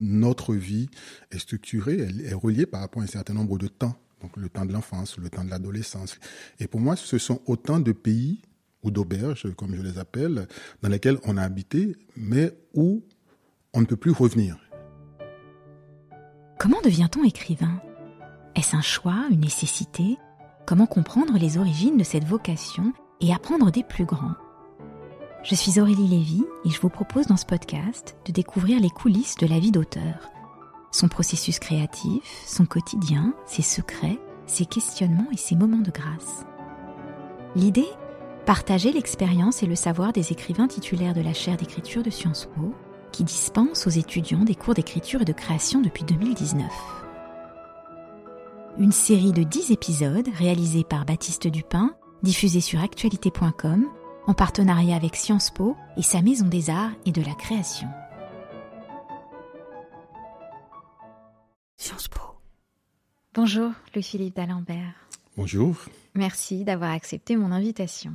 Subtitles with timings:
[0.00, 0.88] notre vie
[1.30, 3.96] est structurée, elle est reliée par rapport à un certain nombre de temps.
[4.20, 6.18] Donc le temps de l'enfance, le temps de l'adolescence.
[6.58, 8.42] Et pour moi, ce sont autant de pays
[8.82, 10.46] ou d'auberges, comme je les appelle,
[10.82, 13.04] dans lesquels on a habité, mais où
[13.74, 14.56] on ne peut plus revenir.
[16.58, 17.80] Comment devient-on écrivain?
[18.54, 20.16] Est-ce un choix, une nécessité?
[20.66, 24.34] Comment comprendre les origines de cette vocation et apprendre des plus grands?
[25.48, 29.36] Je suis Aurélie Lévy et je vous propose dans ce podcast de découvrir les coulisses
[29.36, 30.28] de la vie d'auteur.
[30.90, 36.44] Son processus créatif, son quotidien, ses secrets, ses questionnements et ses moments de grâce.
[37.54, 37.86] L'idée?
[38.44, 42.74] Partager l'expérience et le savoir des écrivains titulaires de la chaire d'écriture de Sciences Po,
[43.12, 46.66] qui dispensent aux étudiants des cours d'écriture et de création depuis 2019
[48.78, 53.86] une série de 10 épisodes réalisés par Baptiste Dupin, diffusée sur actualité.com
[54.26, 57.88] en partenariat avec Sciences Po et sa maison des arts et de la création.
[61.76, 62.20] Sciences Po.
[63.34, 64.94] Bonjour, Louis-Philippe d'Alembert.
[65.36, 65.76] Bonjour.
[66.14, 68.12] Merci d'avoir accepté mon invitation.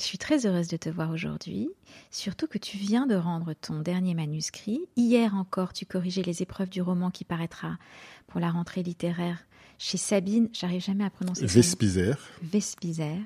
[0.00, 1.70] Je suis très heureuse de te voir aujourd'hui,
[2.10, 4.80] surtout que tu viens de rendre ton dernier manuscrit.
[4.96, 7.78] Hier encore, tu corrigeais les épreuves du roman qui paraîtra
[8.26, 9.38] pour la rentrée littéraire
[9.78, 12.16] chez Sabine, j'arrive jamais à prononcer Vespizer.
[12.42, 13.18] Vespizer.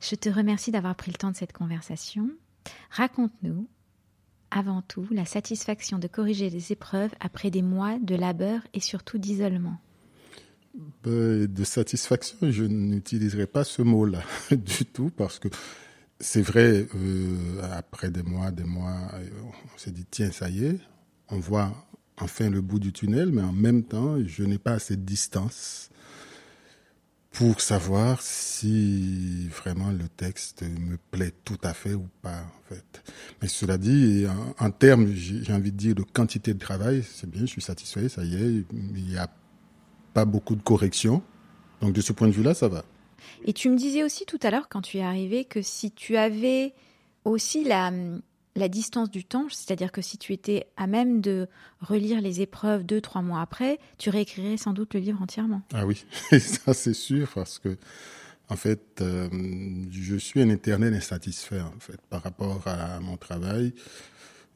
[0.00, 2.30] Je te remercie d'avoir pris le temps de cette conversation.
[2.90, 3.68] Raconte-nous,
[4.50, 9.18] avant tout, la satisfaction de corriger les épreuves après des mois de labeur et surtout
[9.18, 9.78] d'isolement.
[11.02, 15.48] Ben, de satisfaction, je n'utiliserai pas ce mot-là du tout parce que
[16.20, 19.28] c'est vrai, euh, après des mois, des mois, euh,
[19.74, 20.78] on s'est dit, tiens, ça y est,
[21.28, 21.72] on voit
[22.18, 25.90] enfin le bout du tunnel, mais en même temps, je n'ai pas assez de distance
[27.36, 33.02] pour savoir si vraiment le texte me plaît tout à fait ou pas, en fait.
[33.42, 34.24] Mais cela dit,
[34.58, 38.08] en, termes, j'ai envie de dire, de quantité de travail, c'est bien, je suis satisfait,
[38.08, 39.28] ça y est, il n'y a
[40.14, 41.22] pas beaucoup de corrections.
[41.82, 42.84] Donc de ce point de vue-là, ça va.
[43.44, 46.16] Et tu me disais aussi tout à l'heure, quand tu es arrivé, que si tu
[46.16, 46.72] avais
[47.24, 47.92] aussi la,
[48.56, 51.46] la distance du temps, c'est-à-dire que si tu étais à même de
[51.80, 55.62] relire les épreuves deux, trois mois après, tu réécrirais sans doute le livre entièrement.
[55.72, 56.04] Ah oui,
[56.40, 57.76] ça c'est sûr, parce que
[58.48, 59.28] en fait, euh,
[59.90, 63.74] je suis un éternel insatisfait en fait par rapport à mon travail.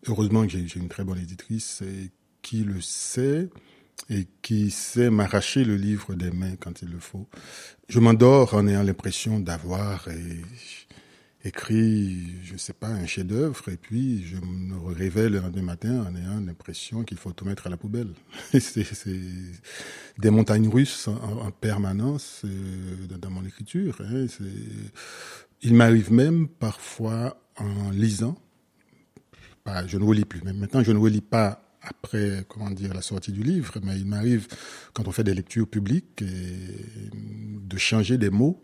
[0.07, 1.83] Heureusement que j'ai une très bonne éditrice
[2.41, 3.49] qui le sait
[4.09, 7.29] et qui sait m'arracher le livre des mains quand il le faut.
[7.89, 10.09] Je m'endors en ayant l'impression d'avoir
[11.45, 16.15] écrit, je sais pas, un chef-d'œuvre, et puis je me révèle le lendemain matin en
[16.15, 18.13] ayant l'impression qu'il faut tout mettre à la poubelle.
[18.53, 18.85] c'est
[20.19, 24.01] des montagnes russes en, permanence euh, dans mon écriture.
[24.01, 24.27] Hein.
[25.63, 28.37] Il m'arrive même parfois en lisant,
[29.87, 33.33] je ne relis plus, mais maintenant je ne relis pas après, comment dire, la sortie
[33.33, 34.49] du livre, mais il m'arrive,
[34.93, 38.63] quand on fait des lectures publiques, de changer des mots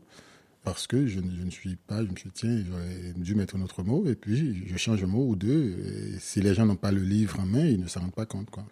[0.67, 3.63] parce que je, ne suis pas, je me suis dit, tiens, j'aurais dû mettre un
[3.63, 5.79] autre mot, et puis je change un mot ou deux.
[5.79, 8.27] Et si les gens n'ont pas le livre en main, ils ne s'en rendent pas
[8.27, 8.51] compte.
[8.51, 8.67] Quoi,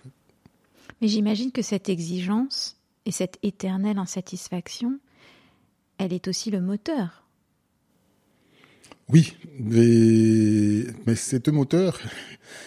[1.00, 4.99] Mais j'imagine que cette exigence et cette éternelle insatisfaction,
[5.99, 7.28] elle est aussi le moteur.
[9.09, 12.00] Oui, mais, mais c'est un moteur.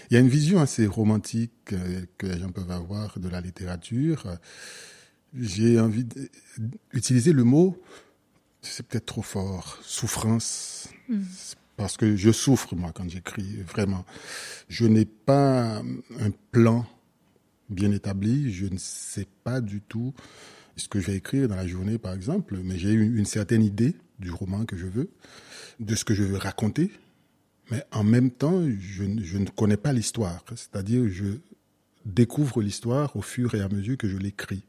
[0.09, 3.41] Il y a une vision assez romantique euh, que les gens peuvent avoir de la
[3.41, 4.37] littérature.
[5.37, 6.07] J'ai envie
[6.93, 7.77] d'utiliser le mot
[8.71, 10.89] c'est peut-être trop fort, souffrance.
[11.09, 11.23] Hmm.
[11.75, 14.03] Parce que je souffre, moi, quand j'écris, vraiment.
[14.67, 15.77] Je n'ai pas
[16.19, 16.85] un plan
[17.69, 20.13] bien établi, je ne sais pas du tout
[20.75, 23.63] ce que je vais écrire dans la journée, par exemple, mais j'ai une, une certaine
[23.63, 25.09] idée du roman que je veux,
[25.79, 26.91] de ce que je veux raconter,
[27.69, 30.43] mais en même temps, je, je ne connais pas l'histoire.
[30.55, 31.39] C'est-à-dire, je
[32.05, 34.63] découvre l'histoire au fur et à mesure que je l'écris.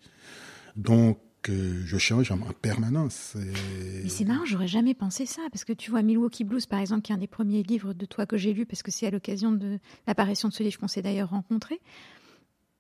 [0.77, 3.35] Donc, que je change en, permanence.
[4.03, 7.03] Mais c'est marrant, j'aurais jamais pensé ça, parce que tu vois Milwaukee Blues, par exemple,
[7.03, 9.11] qui est un des premiers livres de toi que j'ai lu, parce que c'est à
[9.11, 11.81] l'occasion de l'apparition de ce livre qu'on s'est d'ailleurs rencontré.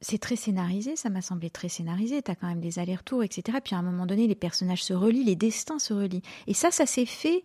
[0.00, 2.22] C'est très scénarisé, ça m'a semblé très scénarisé.
[2.22, 3.58] Tu as quand même des allers-retours, etc.
[3.64, 6.22] Puis à un moment donné, les personnages se relient, les destins se relient.
[6.46, 7.42] Et ça, ça s'est fait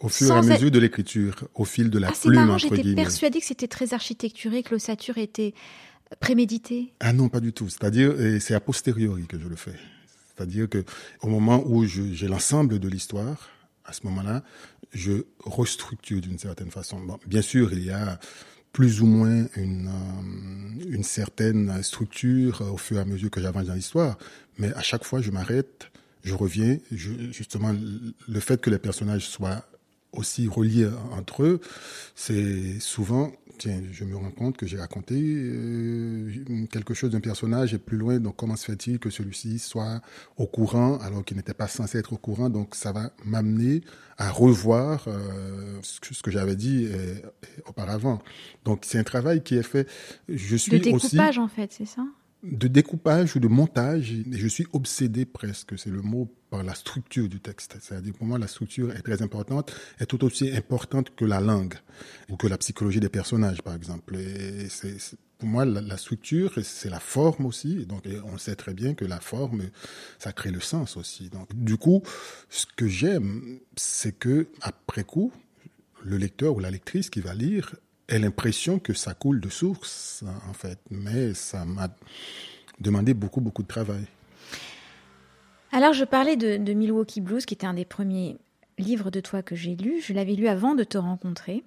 [0.00, 2.94] au fur et à mesure de l'écriture, au fil de la ah, plume, marrant, J'étais
[2.94, 5.54] persuadée que c'était très architecturé, que l'ossature était
[6.20, 6.92] préméditée.
[7.00, 7.68] Ah non, pas du tout.
[7.68, 9.76] C'est-à-dire, c'est a posteriori que je le fais.
[10.42, 10.84] C'est-à-dire que
[11.20, 13.48] au moment où j'ai l'ensemble de l'histoire,
[13.84, 14.42] à ce moment-là,
[14.92, 16.98] je restructure d'une certaine façon.
[16.98, 18.18] Bon, bien sûr, il y a
[18.72, 23.66] plus ou moins une, euh, une certaine structure au fur et à mesure que j'avance
[23.66, 24.18] dans l'histoire,
[24.58, 25.90] mais à chaque fois, je m'arrête,
[26.24, 26.78] je reviens.
[26.90, 29.64] Justement, le fait que les personnages soient
[30.12, 31.60] aussi reliés entre eux,
[32.16, 37.74] c'est souvent tiens, je me rends compte que j'ai raconté euh, quelque chose d'un personnage
[37.74, 40.00] et plus loin, donc comment se fait-il que celui-ci soit
[40.36, 42.50] au courant alors qu'il n'était pas censé être au courant?
[42.50, 43.82] Donc ça va m'amener
[44.18, 47.14] à revoir euh, ce que, j'avais dit euh,
[47.66, 48.20] auparavant.
[48.64, 49.88] Donc c'est un travail qui est fait.
[50.28, 52.04] Je suis de découpage en fait, c'est ça?
[52.42, 56.74] De découpage ou de montage, et je suis obsédé presque, c'est le mot, par la
[56.74, 57.76] structure du texte.
[57.80, 61.74] C'est-à-dire, pour moi, la structure est très importante, est tout aussi importante que la langue,
[62.28, 64.16] ou que la psychologie des personnages, par exemple.
[64.16, 64.96] Et c'est,
[65.38, 67.86] pour moi, la, structure, c'est la forme aussi.
[67.86, 69.70] Donc, on sait très bien que la forme,
[70.18, 71.30] ça crée le sens aussi.
[71.30, 72.02] Donc, du coup,
[72.50, 75.32] ce que j'aime, c'est que, après coup,
[76.04, 77.76] le lecteur ou la lectrice qui va lire
[78.12, 80.78] ait l'impression que ça coule de source, en fait.
[80.90, 81.88] Mais ça m'a
[82.80, 84.06] demandé beaucoup, beaucoup de travail.
[85.72, 88.36] Alors, je parlais de, Milwaukee Blues, qui était un des premiers
[88.78, 90.02] livres de toi que j'ai lu.
[90.02, 91.64] Je l'avais lu avant de te rencontrer.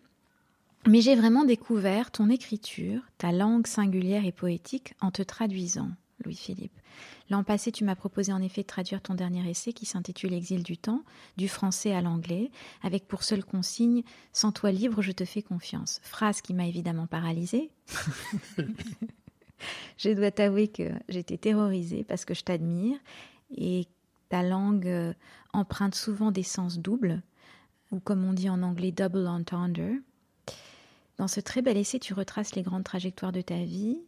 [0.88, 5.90] Mais j'ai vraiment découvert ton écriture, ta langue singulière et poétique en te traduisant,
[6.24, 6.78] Louis-Philippe.
[7.30, 10.64] L'an passé, tu m'as proposé en effet de traduire ton dernier essai qui s'intitule Exil
[10.64, 11.04] du temps,
[11.38, 12.52] du français à l'anglais,
[12.84, 16.00] avec pour seule consigne Sans toi libre, je te fais confiance.
[16.04, 17.70] Phrase qui m'a évidemment paralysée.
[19.98, 22.98] je dois t'avouer que j'étais terrorisée parce que je t'admire
[23.56, 23.88] et
[24.30, 25.14] ta langue euh,
[25.54, 27.22] emprunte souvent des sens doubles,
[27.92, 30.00] ou comme on dit en anglais, double entendre.
[31.18, 34.00] Dans ce très bel essai, tu retraces les grandes trajectoires de ta vie,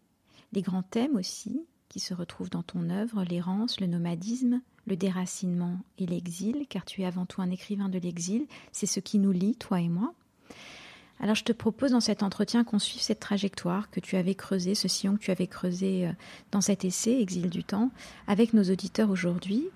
[0.52, 5.80] les grands thèmes aussi, qui se retrouvent dans ton œuvre, l'errance, le nomadisme, le déracinement
[5.98, 9.32] et l'exil, car tu es avant tout un écrivain de l'exil, c'est ce qui nous
[9.32, 10.14] lie, toi et moi.
[11.20, 14.76] Alors je te propose dans cet entretien qu'on suive cette trajectoire que tu avais creusée,
[14.76, 16.12] ce sillon que tu avais creusé euh,
[16.52, 17.90] dans cet essai, Exil du temps,
[18.28, 19.68] avec nos auditeurs aujourd'hui,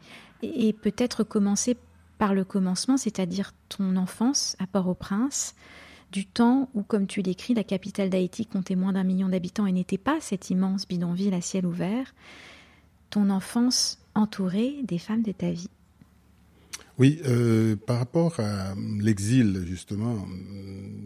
[0.44, 1.78] et peut-être commencer
[2.18, 5.56] par le commencement, c'est-à-dire ton enfance à Port-au-Prince,
[6.12, 9.72] du temps où, comme tu l'écris, la capitale d'Haïti comptait moins d'un million d'habitants et
[9.72, 12.14] n'était pas cette immense bidonville à ciel ouvert,
[13.10, 15.70] ton enfance entourée des femmes de ta vie.
[16.98, 20.28] Oui, euh, par rapport à l'exil, justement,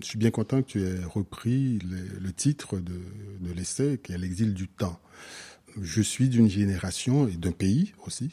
[0.02, 3.00] je suis bien content que tu aies repris le, titre de,
[3.40, 5.00] de l'essai, qui est l'exil du temps.
[5.80, 8.32] Je suis d'une génération et d'un pays aussi,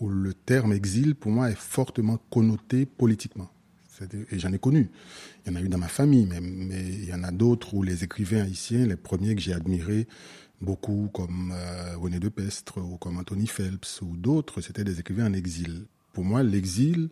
[0.00, 3.50] où le terme exil, pour moi, est fortement connoté politiquement
[4.00, 4.90] et j'en ai connu.
[5.44, 7.82] Il y en a eu dans ma famille mais il y en a d'autres où
[7.82, 10.06] les écrivains haïtiens, les premiers que j'ai admirés,
[10.60, 15.26] beaucoup comme euh, René de Pestre ou comme Anthony Phelps ou d'autres, c'était des écrivains
[15.26, 15.86] en exil.
[16.12, 17.10] Pour moi, l'exil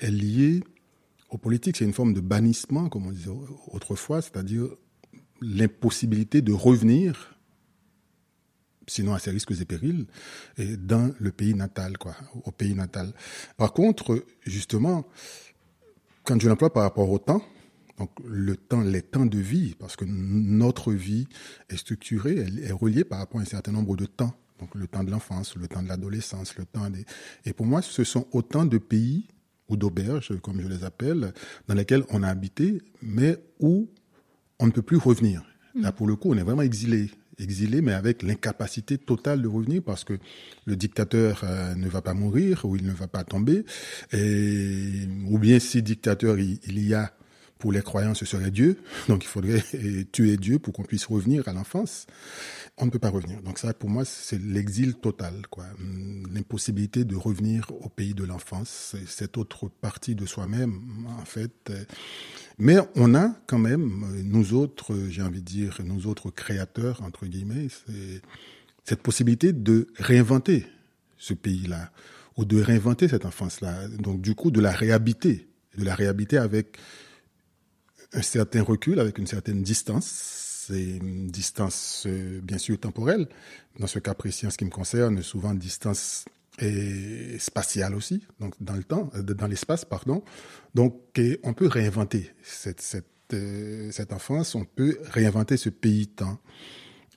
[0.00, 0.62] est lié
[1.30, 1.76] aux politiques.
[1.76, 3.30] C'est une forme de bannissement, comme on disait
[3.68, 4.66] autrefois, c'est-à-dire
[5.40, 7.36] l'impossibilité de revenir,
[8.86, 10.06] sinon à ses risques et périls,
[10.58, 13.12] dans le pays natal, quoi, au pays natal.
[13.56, 15.06] Par contre, justement,
[16.24, 17.42] quand je l'emploie par rapport au temps,
[17.98, 21.26] donc le temps, les temps de vie, parce que notre vie
[21.68, 24.34] est structurée, elle est reliée par rapport à un certain nombre de temps.
[24.58, 27.04] Donc le temps de l'enfance, le temps de l'adolescence, le temps des...
[27.44, 29.26] Et pour moi, ce sont autant de pays
[29.68, 31.32] ou d'auberges, comme je les appelle,
[31.66, 33.88] dans lesquels on a habité, mais où
[34.58, 35.42] on ne peut plus revenir.
[35.74, 39.82] Là, pour le coup, on est vraiment exilé exilé, mais avec l'incapacité totale de revenir
[39.82, 40.14] parce que
[40.66, 43.64] le dictateur euh, ne va pas mourir ou il ne va pas tomber.
[44.12, 47.12] Et, ou bien si dictateur il y a
[47.62, 48.76] pour les croyants, ce serait Dieu.
[49.08, 49.62] Donc il faudrait
[50.12, 52.08] tuer Dieu pour qu'on puisse revenir à l'enfance.
[52.76, 53.40] On ne peut pas revenir.
[53.40, 55.66] Donc ça, pour moi, c'est l'exil total, quoi.
[56.32, 61.70] L'impossibilité de revenir au pays de l'enfance, cette autre partie de soi-même, en fait.
[62.58, 67.26] Mais on a quand même, nous autres, j'ai envie de dire, nous autres créateurs, entre
[67.26, 67.68] guillemets,
[68.82, 70.66] cette possibilité de réinventer
[71.16, 71.92] ce pays-là,
[72.36, 73.86] ou de réinventer cette enfance-là.
[73.86, 75.46] Donc du coup, de la réhabiter,
[75.78, 76.76] de la réhabiter avec
[78.12, 80.06] un certain recul, avec une certaine distance.
[80.66, 83.28] C'est une distance, euh, bien sûr, temporelle.
[83.78, 86.24] Dans ce cas précis, en ce qui me concerne, souvent distance
[86.60, 90.22] et spatiale aussi, donc dans le temps, euh, dans l'espace, pardon.
[90.74, 91.00] Donc,
[91.42, 96.38] on peut réinventer cette, cette, euh, cette enfance, on peut réinventer ce pays-temps.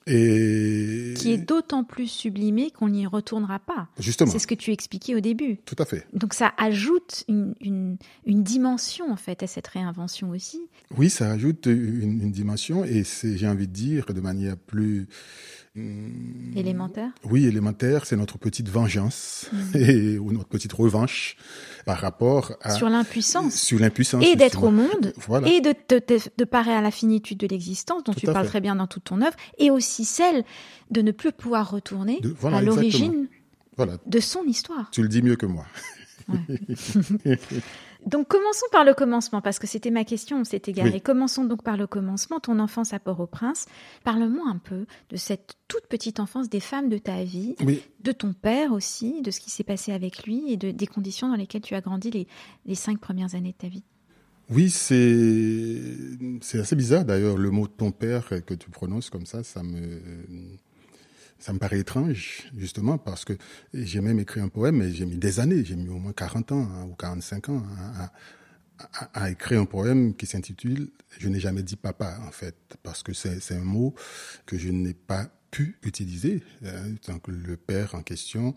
[0.08, 1.14] Et...
[1.18, 3.88] Qui est d'autant plus sublimé qu'on n'y retournera pas.
[3.98, 4.32] Justement.
[4.32, 5.58] C'est ce que tu expliquais au début.
[5.66, 6.06] Tout à fait.
[6.14, 10.62] Donc ça ajoute une, une, une dimension en fait à cette réinvention aussi.
[10.96, 15.08] Oui, ça ajoute une, une dimension et c'est, j'ai envie de dire, de manière plus
[15.76, 16.56] Hmm.
[16.56, 19.58] Élémentaire Oui, élémentaire, c'est notre petite vengeance hmm.
[19.76, 21.36] et, ou notre petite revanche
[21.86, 22.70] par rapport à...
[22.72, 23.56] Sur l'impuissance.
[23.56, 24.24] Sur l'impuissance.
[24.26, 25.14] Et d'être au monde,
[25.46, 26.02] et de, de,
[26.38, 29.22] de, parer à la finitude de l'existence, dont tu parles très bien dans toute ton
[29.22, 30.46] œuvre, et aussi celle
[30.92, 33.28] de ne plus pouvoir retourner à l'origine
[34.06, 34.90] de son histoire.
[34.92, 35.66] Tu le dis mieux que moi.
[38.06, 41.02] Donc commençons par le commencement, parce que c'était ma question, on s'est égaré.
[41.02, 43.66] Commençons donc par le commencement, ton enfance à Port-au-Prince.
[44.04, 47.56] Parle-moi un peu de cette toute petite enfance des femmes de ta vie,
[48.02, 51.30] de ton père aussi, de ce qui s'est passé avec lui et de, des conditions
[51.30, 52.28] dans lesquelles tu as grandi les,
[52.66, 53.84] les cinq premières années de ta vie.
[54.52, 55.82] Oui, c'est
[56.42, 60.00] c'est assez bizarre d'ailleurs le mot ton père que tu prononces comme ça, ça me
[61.40, 63.34] ça me paraît étrange, justement, parce que
[63.74, 66.52] j'ai même écrit un poème, mais j'ai mis des années, j'ai mis au moins 40
[66.52, 67.64] ans hein, ou 45 ans
[68.00, 68.12] à,
[69.14, 70.90] à, écrire un poème qui s'intitule
[71.20, 73.94] Je n'ai jamais dit papa, en fait, parce que c'est un mot
[74.46, 76.44] que je n'ai pas pu utiliser.
[76.66, 78.56] Hein, que le père en question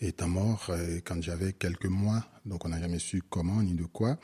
[0.00, 3.84] étant mort euh, quand j'avais quelques mois, donc on n'a jamais su comment ni de
[3.84, 4.18] quoi.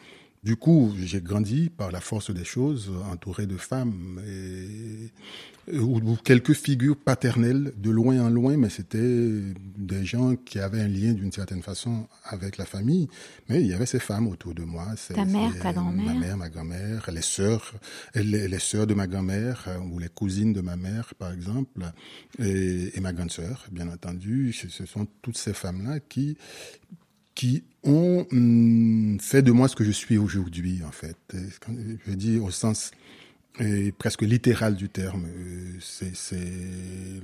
[0.47, 6.53] Du coup, j'ai grandi par la force des choses, entouré de femmes, et, ou, quelques
[6.53, 9.41] figures paternelles de loin en loin, mais c'était
[9.77, 13.09] des gens qui avaient un lien d'une certaine façon avec la famille.
[13.49, 14.87] Mais il y avait ces femmes autour de moi.
[15.13, 16.15] Ta mère, ta grand-mère?
[16.15, 17.75] Ma mère, ma grand-mère, les sœurs,
[18.15, 21.81] les, les sœurs de ma grand-mère, ou les cousines de ma mère, par exemple,
[22.39, 24.53] et, et ma grande-sœur, bien entendu.
[24.53, 26.39] Ce sont toutes ces femmes-là qui
[27.37, 31.17] qui ont hum, fait de moi ce que je suis aujourd'hui, en fait.
[31.33, 32.91] Je dis au sens
[33.99, 35.27] presque littéral du terme.
[35.29, 36.43] Euh, c'est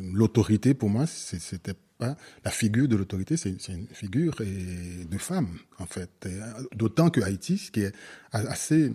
[0.00, 5.86] l'autorité pour moi, c'était pas la figure de l'autorité, c'est une figure de femme, en
[5.86, 6.28] fait.
[6.74, 7.94] D'autant que Haïti, ce qui est
[8.30, 8.94] assez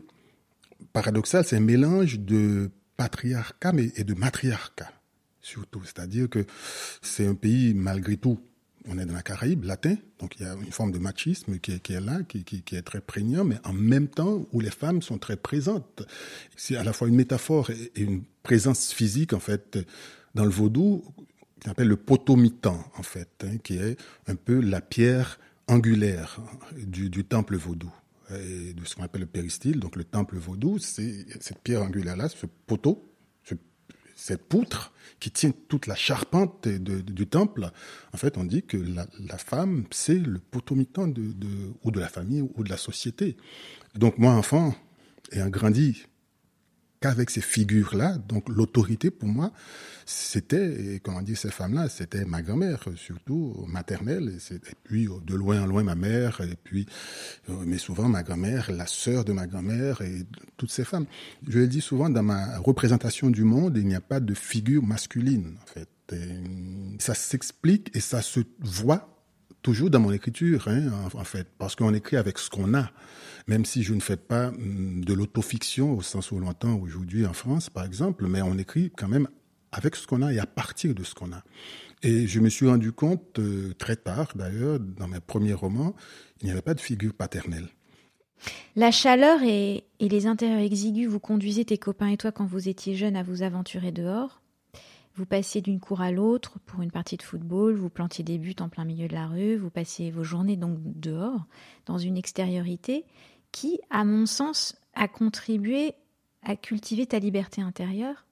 [0.93, 4.91] paradoxal, c'est un mélange de patriarcat et de matriarcat
[5.47, 5.81] surtout.
[5.83, 6.45] C'est-à-dire que
[7.01, 8.39] c'est un pays malgré tout
[8.87, 11.71] on est dans la Caraïbe latin, donc il y a une forme de machisme qui
[11.71, 15.35] est, là, qui, est très prégnant, mais en même temps où les femmes sont très
[15.35, 16.03] présentes.
[16.55, 19.77] C'est à la fois une métaphore et, une présence physique, en fait,
[20.35, 21.03] dans le vaudou,
[21.63, 26.39] qu'on appelle le potomitan, en fait, hein, qui est un peu la pierre angulaire
[26.77, 27.91] du, temple vaudou
[28.31, 29.79] et de ce qu'on appelle le péristyle.
[29.79, 33.03] Donc le temple vaudou, c'est cette pierre angulaire-là, ce poteau,
[34.17, 37.71] cette poutre qui tient toute la charpente du temple,
[38.13, 41.33] en fait, on dit que la, femme, c'est le potomitan de,
[41.83, 43.37] ou de la famille ou de la société.
[43.95, 44.75] Donc moi, enfant,
[45.31, 46.05] ayant grandi
[46.99, 48.17] qu'avec ces figures-là.
[48.17, 49.51] Donc l'autorité pour moi,
[50.05, 55.65] c'était, comment dire, ces femmes-là, c'était ma grand-mère, surtout maternelle, et, puis de loin en
[55.65, 56.85] loin ma mère, et puis,
[57.49, 60.23] euh, mais souvent ma grand-mère, la sœur de ma grand-mère, et
[60.55, 61.05] toutes ces femmes.
[61.47, 64.83] Je le dis souvent, dans ma représentation du monde, il n'y a pas de figure
[64.83, 65.89] masculine, en fait.
[66.99, 69.16] ça s'explique et ça se voit
[69.67, 72.89] toujours dans mon écriture, hein, en, fait, parce qu'on écrit avec ce qu'on a.
[73.47, 77.33] Même si je ne fais pas hum, de l'autofiction au sens où l'on aujourd'hui en
[77.33, 79.27] France, par exemple, mais on écrit quand même
[79.73, 81.43] avec ce qu'on a et à partir de ce qu'on a.
[82.01, 85.93] Et je me suis rendu compte euh, très tard, d'ailleurs, dans mes premiers romans,
[86.39, 87.67] il n'y avait pas de figure paternelle.
[88.77, 92.69] La chaleur et, et les intérieurs exigus, vous conduisez tes copains et toi quand vous
[92.69, 94.41] étiez jeune à vous aventurer dehors.
[95.17, 98.55] Vous passiez d'une cour à l'autre pour une partie de football, vous plantiez des buts
[98.59, 101.47] en plein milieu de la rue, vous passiez vos journées donc dehors,
[101.87, 103.03] dans une extériorité
[103.51, 105.95] qui, à mon sens, a contribué
[106.43, 108.27] à cultiver ta liberté intérieure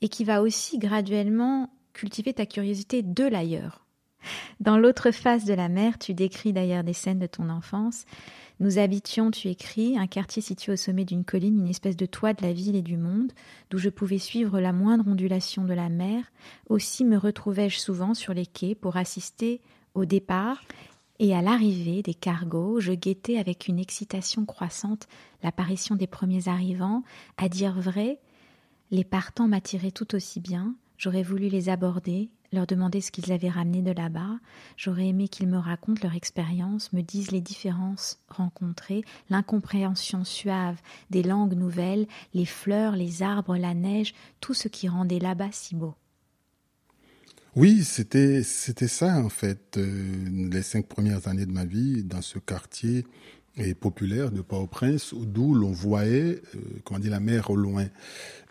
[0.00, 3.84] et qui va aussi graduellement cultiver ta curiosité de l'ailleurs.
[4.60, 8.04] Dans l'autre face de la mer, tu décris d'ailleurs des scènes de ton enfance.
[8.60, 12.32] Nous habitions, tu écris, un quartier situé au sommet d'une colline, une espèce de toit
[12.32, 13.32] de la ville et du monde,
[13.70, 16.24] d'où je pouvais suivre la moindre ondulation de la mer.
[16.68, 19.60] Aussi me retrouvais-je souvent sur les quais pour assister
[19.94, 20.60] au départ
[21.20, 22.80] et à l'arrivée des cargos.
[22.80, 25.06] Je guettais avec une excitation croissante
[25.42, 27.02] l'apparition des premiers arrivants.
[27.36, 28.18] À dire vrai,
[28.90, 30.74] les partants m'attiraient tout aussi bien.
[30.96, 34.38] J'aurais voulu les aborder, leur demander ce qu'ils avaient ramené de là-bas.
[34.76, 41.22] J'aurais aimé qu'ils me racontent leur expérience, me disent les différences rencontrées, l'incompréhension suave des
[41.22, 45.94] langues nouvelles, les fleurs, les arbres, la neige, tout ce qui rendait là-bas si beau.
[47.56, 49.78] Oui, c'était c'était ça en fait.
[49.78, 53.04] Euh, les cinq premières années de ma vie dans ce quartier
[53.56, 57.86] et populaire de Port-au-Prince, d'où l'on voyait, euh, comment dire, la mer au loin.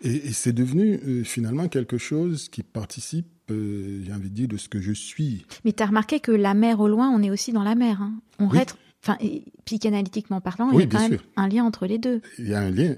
[0.02, 4.68] Et, c'est devenu euh, finalement quelque chose qui participe, j'ai envie de dire, de ce
[4.68, 5.46] que je suis.
[5.64, 8.02] Mais tu as remarqué que la mer au loin, on est aussi dans la mer.
[8.02, 8.14] Hein.
[8.38, 8.58] On oui.
[9.02, 9.18] enfin,
[9.64, 12.20] psychanalytiquement parlant, il y a quand même un lien entre les deux.
[12.38, 12.96] Il y a un lien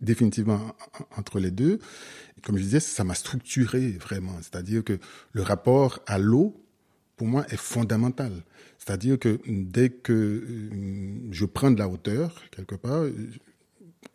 [0.00, 0.60] définitivement
[1.16, 1.78] entre les deux.
[2.42, 4.36] Comme je disais, ça m'a structuré vraiment.
[4.40, 4.98] C'est-à-dire que
[5.32, 6.62] le rapport à l'eau,
[7.16, 8.32] pour moi, est fondamental.
[8.78, 13.04] C'est-à-dire que dès que euh, je prends de la hauteur, quelque part,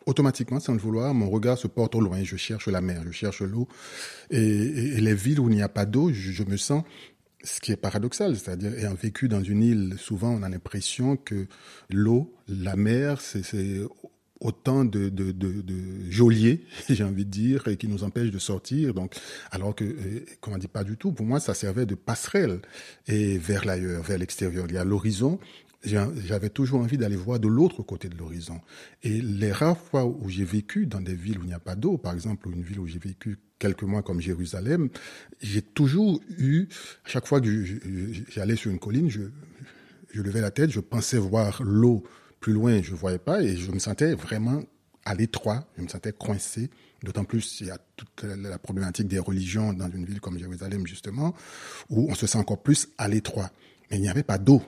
[0.06, 2.22] automatiquement, sans le vouloir, mon regard se porte au loin.
[2.22, 3.68] Je cherche la mer, je cherche l'eau.
[4.30, 6.84] Et, les villes où il n'y a pas d'eau, je, me sens
[7.44, 11.46] ce qui est paradoxal, c'est-à-dire ayant vécu dans une île, souvent on a l'impression que
[11.90, 13.42] l'eau, la mer, c'est
[14.42, 18.38] autant de, de, de, de geôliers, j'ai envie de dire, et qui nous empêchent de
[18.38, 18.92] sortir.
[18.92, 19.14] Donc,
[19.50, 21.12] alors que, euh, comment dit pas du tout.
[21.12, 22.60] Pour moi, ça servait de passerelle
[23.06, 24.66] et vers l'ailleurs, vers l'extérieur.
[24.68, 25.38] Il y a l'horizon.
[25.84, 28.60] J'avais toujours envie d'aller voir de l'autre côté de l'horizon.
[29.02, 31.74] Et les rares fois où j'ai vécu dans des villes où il n'y a pas
[31.74, 34.88] d'eau, par exemple, ou une ville où j'ai vécu quelques mois comme Jérusalem,
[35.40, 36.68] j'ai toujours eu,
[37.04, 37.64] à chaque fois que
[38.30, 39.22] j'allais sur une colline, je,
[40.12, 42.04] je levais la tête, je pensais voir l'eau
[42.40, 44.62] plus loin, je ne voyais pas et je me sentais vraiment
[45.04, 46.70] à l'étroit, je me sentais coincé.
[47.02, 50.86] D'autant plus, il y a toute la problématique des religions dans une ville comme Jérusalem,
[50.86, 51.34] justement,
[51.90, 53.50] où on se sent encore plus à l'étroit.
[53.90, 54.62] Mais il n'y avait pas d'eau.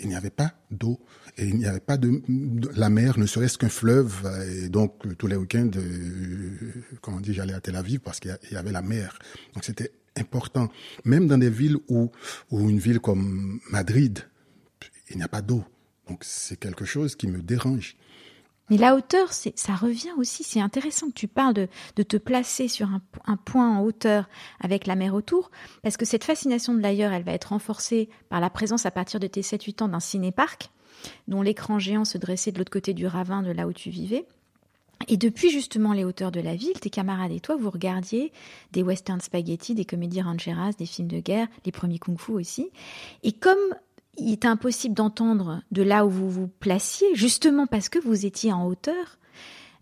[0.00, 1.00] Il n'y avait pas d'eau.
[1.36, 2.20] Et il n'y avait pas de,
[2.76, 4.28] la mer, ne serait-ce qu'un fleuve.
[4.48, 6.50] Et donc, tous les week-ends, euh,
[7.00, 9.18] comment on dit, j'allais à Tel Aviv parce qu'il y avait la mer.
[9.54, 10.68] Donc, c'était important.
[11.04, 12.10] Même dans des villes où,
[12.50, 14.20] où une ville comme Madrid,
[15.10, 15.64] il n'y a pas d'eau.
[16.08, 17.96] Donc c'est quelque chose qui me dérange.
[18.70, 20.42] Mais la hauteur, ça revient aussi.
[20.42, 22.88] C'est intéressant que tu parles de, te placer sur
[23.26, 24.28] un, point en hauteur
[24.60, 25.50] avec la mer autour,
[25.82, 29.20] parce que cette fascination de l'ailleurs, elle va être renforcée par la présence à partir
[29.20, 30.70] de tes 7-8 ans d'un ciné-parc,
[31.28, 34.26] dont l'écran géant se dressait de l'autre côté du ravin de là où tu vivais.
[35.08, 38.32] Et depuis justement les hauteurs de la ville, tes camarades et toi, vous regardiez
[38.72, 42.70] des western spaghetti, des comédies rancheras, des films de guerre, les premiers kung-fu aussi.
[43.22, 43.58] Et comme
[44.18, 48.52] il était impossible d'entendre de là où vous vous placiez, justement parce que vous étiez
[48.52, 49.18] en hauteur,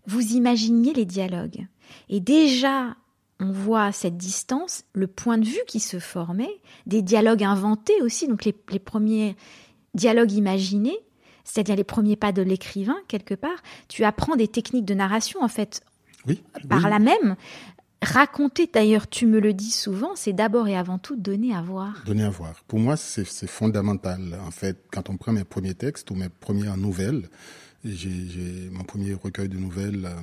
[0.05, 1.67] vous imaginiez les dialogues.
[2.09, 2.95] Et déjà,
[3.39, 8.27] on voit cette distance, le point de vue qui se formait, des dialogues inventés aussi,
[8.27, 9.35] donc les, premiers
[9.93, 10.97] dialogues imaginés,
[11.43, 13.61] c'est-à-dire les premiers pas de l'écrivain, quelque part.
[13.87, 15.83] Tu apprends des techniques de narration, en fait,
[16.27, 17.35] oui, par là même.
[18.03, 22.03] Raconter, d'ailleurs, tu me le dis souvent, c'est d'abord et avant tout donner à voir.
[22.05, 22.53] Donner à voir.
[22.67, 24.37] Pour moi, c'est fondamental.
[24.45, 27.29] En fait, quand on prend mes premiers textes ou mes premières nouvelles,
[27.85, 30.21] j'ai mon premier recueil de nouvelles, euh,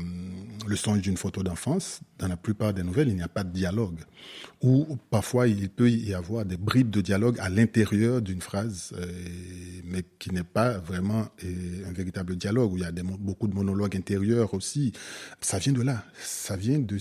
[0.66, 2.00] Le songe d'une photo d'enfance.
[2.18, 3.98] Dans la plupart des nouvelles, il n'y a pas de dialogue.
[4.62, 9.06] Ou parfois, il peut y avoir des bribes de dialogue à l'intérieur d'une phrase, euh,
[9.84, 13.48] mais qui n'est pas vraiment euh, un véritable dialogue, où il y a des, beaucoup
[13.48, 14.92] de monologues intérieurs aussi.
[15.40, 16.04] Ça vient de là.
[16.22, 16.98] Ça vient de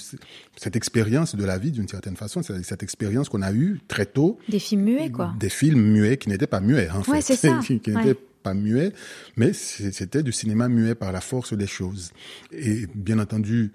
[0.58, 2.44] cette expérience de la vie, d'une certaine façon.
[2.44, 4.40] C'est cette expérience qu'on a eue très tôt.
[4.50, 5.34] Des films muets, quoi.
[5.40, 7.36] Des films muets qui n'étaient pas muets, en ouais, fait.
[7.36, 7.60] c'est ça.
[7.66, 8.94] qui n'étaient pas muet,
[9.36, 12.12] mais c'était du cinéma muet par la force des choses.
[12.52, 13.72] Et bien entendu,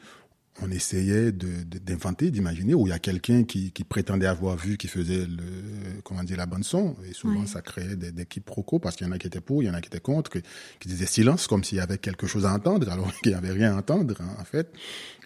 [0.63, 5.27] on essayait d'inventer, d'imaginer, où il y a quelqu'un qui, prétendait avoir vu, qui faisait
[5.27, 9.07] le, comment dire, la bande son, et souvent ça créait des, des quiproquos, parce qu'il
[9.07, 11.07] y en a qui étaient pour, il y en a qui étaient contre, qui, disaient
[11.07, 13.79] silence, comme s'il y avait quelque chose à entendre, alors qu'il n'y avait rien à
[13.79, 14.73] entendre, hein, en fait.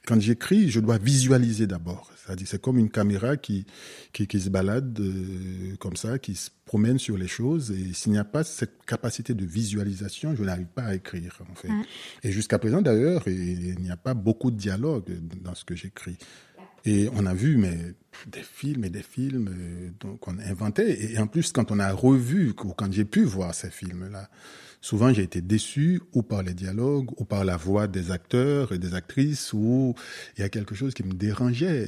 [0.07, 2.11] Quand j'écris, je dois visualiser d'abord.
[2.17, 3.67] C'est-à-dire, c'est comme une caméra qui,
[4.15, 7.73] qui, qui se balade euh, comme ça, qui se promène sur les choses.
[7.73, 11.55] Et s'il n'y a pas cette capacité de visualisation, je n'arrive pas à écrire, en
[11.55, 11.71] fait.
[12.23, 15.11] Et jusqu'à présent, d'ailleurs, il n'y a pas beaucoup de dialogue
[15.43, 16.19] dans ce que j'écris.
[16.85, 17.77] Et on a vu mais,
[18.27, 21.13] des films et des films euh, qu'on inventait.
[21.13, 24.29] Et en plus, quand on a revu, ou quand j'ai pu voir ces films-là,
[24.81, 28.79] souvent j'ai été déçu ou par les dialogues ou par la voix des acteurs et
[28.79, 29.95] des actrices ou
[30.37, 31.87] il y a quelque chose qui me dérangeait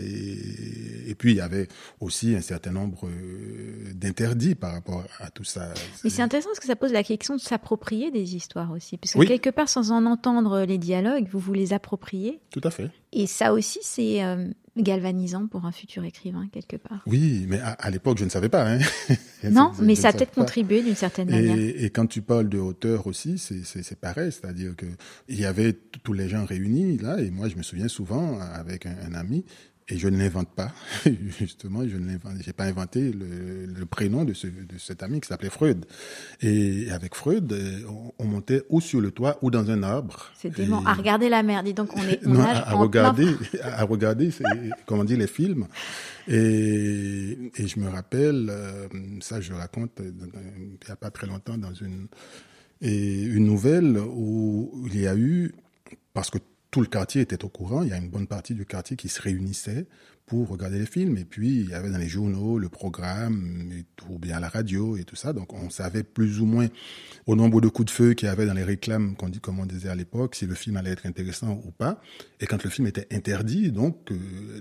[1.07, 1.69] et, puis il y avait
[2.01, 5.73] aussi un certain nombre euh, d'interdits par rapport à tout ça.
[6.03, 9.19] Mais c'est intéressant parce que ça pose la question de s'approprier des histoires aussi puisque
[9.27, 12.41] quelque part sans en entendre les dialogues vous vous les appropriez.
[12.51, 12.91] Tout à fait.
[13.13, 17.03] Et ça aussi c'est euh, galvanisant pour un futur écrivain quelque part.
[17.07, 18.69] Oui, mais à, l'époque, je ne savais pas.
[18.69, 18.79] Hein.
[19.51, 21.57] non, mais ça a peut-être contribué d'une certaine manière.
[21.59, 24.87] Et quand tu parles de hauteur aussi, c'est pareil, c'est-à-dire que
[25.29, 28.87] il y avait tous les gens réunis là, et moi, je me souviens souvent avec
[28.87, 29.45] un ami
[29.91, 30.73] et je ne l'invente pas,
[31.39, 35.29] justement, je ne j'ai pas inventé le, le prénom de, ce, de cet ami qui
[35.29, 35.85] s'appelait Freud.
[36.41, 37.53] Et avec Freud,
[38.19, 40.31] on, montait ou sur le toit ou dans un arbre.
[40.37, 40.85] C'est dément.
[40.87, 44.31] À regarder la mer, dis donc, on est non, à, regarder, à regarder,
[44.87, 45.67] comment on dit, les films.
[46.29, 48.87] Et, et je me rappelle, euh,
[49.21, 52.07] ça je raconte il n'y a pas très longtemps dans une,
[52.81, 55.53] et une nouvelle où il y a eu,
[56.15, 56.39] parce que
[56.71, 57.83] tout le quartier était au courant.
[57.83, 59.87] Il y a une bonne partie du quartier qui se réunissait
[60.27, 61.17] pour regarder les films.
[61.19, 63.73] Et puis, il y avait dans les journaux le programme,
[64.09, 65.33] ou bien la radio et tout ça.
[65.33, 66.69] Donc, on savait plus ou moins
[67.27, 69.59] au nombre de coups de feu qu'il y avait dans les réclames, qu'on dit, comme
[69.59, 72.01] on disait à l'époque, si le film allait être intéressant ou pas.
[72.39, 74.17] Et quand le film était interdit, donc, euh,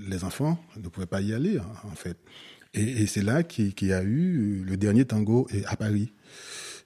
[0.07, 2.17] les enfants ne pouvaient pas y aller, en, fait.
[2.73, 6.13] Et, c'est là qu'il y a eu le dernier tango à Paris.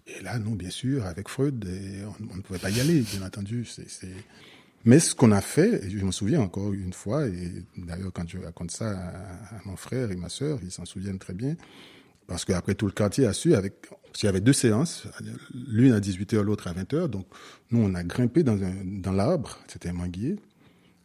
[0.08, 1.66] Et là, non, bien sûr, avec Freud,
[2.20, 3.66] on, ne pouvait pas y aller, bien entendu.
[3.66, 3.88] C'est
[4.86, 8.38] mais ce qu'on a fait, je me souviens encore une fois, et d'ailleurs quand je
[8.38, 11.56] raconte ça à, mon frère et ma sœur, ils s'en souviennent très bien,
[12.28, 13.90] Parce qu'après, tout le quartier a su, avec,
[14.22, 15.08] il y avait deux séances,
[15.54, 17.08] l'une à 18h, l'autre à 20h.
[17.08, 17.28] Donc,
[17.72, 20.38] nous, on a grimpé dans, un, dans l'arbre, c'était un manguier,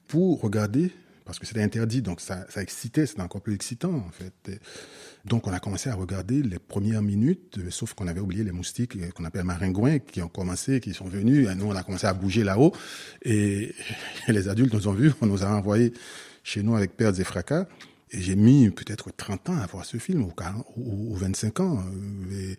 [0.07, 0.93] pour regarder,
[1.25, 4.61] parce que c'était interdit, donc ça, ça excitait, c'était encore plus excitant, en fait.
[5.29, 8.97] Donc, on a commencé à regarder les premières minutes, sauf qu'on avait oublié les moustiques
[8.97, 11.49] euh, qu'on appelle maringouins, qui ont commencé, qui sont venus.
[11.49, 12.73] Et nous, on a commencé à bouger là-haut.
[13.23, 13.75] Et,
[14.29, 15.93] les adultes nous ont vus, on nous a envoyés
[16.43, 17.67] chez nous avec pertes et fracas.
[18.11, 21.85] Et j'ai mis peut-être 30 ans à voir ce film, ou, 40, ou 25 ans.
[22.33, 22.55] Euh,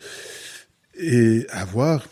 [0.95, 2.05] et, et à voir,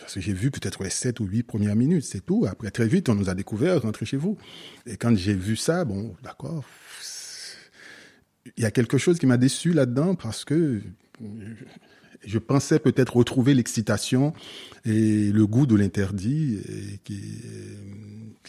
[0.00, 2.46] parce que j'ai vu peut-être les 7 ou 8 premières minutes, c'est tout.
[2.48, 4.36] Après, très vite, on nous a découvert, rentrez chez vous.
[4.86, 6.64] Et quand j'ai vu ça, bon, d'accord,
[8.56, 10.82] il y a quelque chose qui m'a déçu là-dedans parce que
[12.24, 14.32] je pensais peut-être retrouver l'excitation
[14.84, 16.60] et le goût de l'interdit
[17.04, 17.22] qui,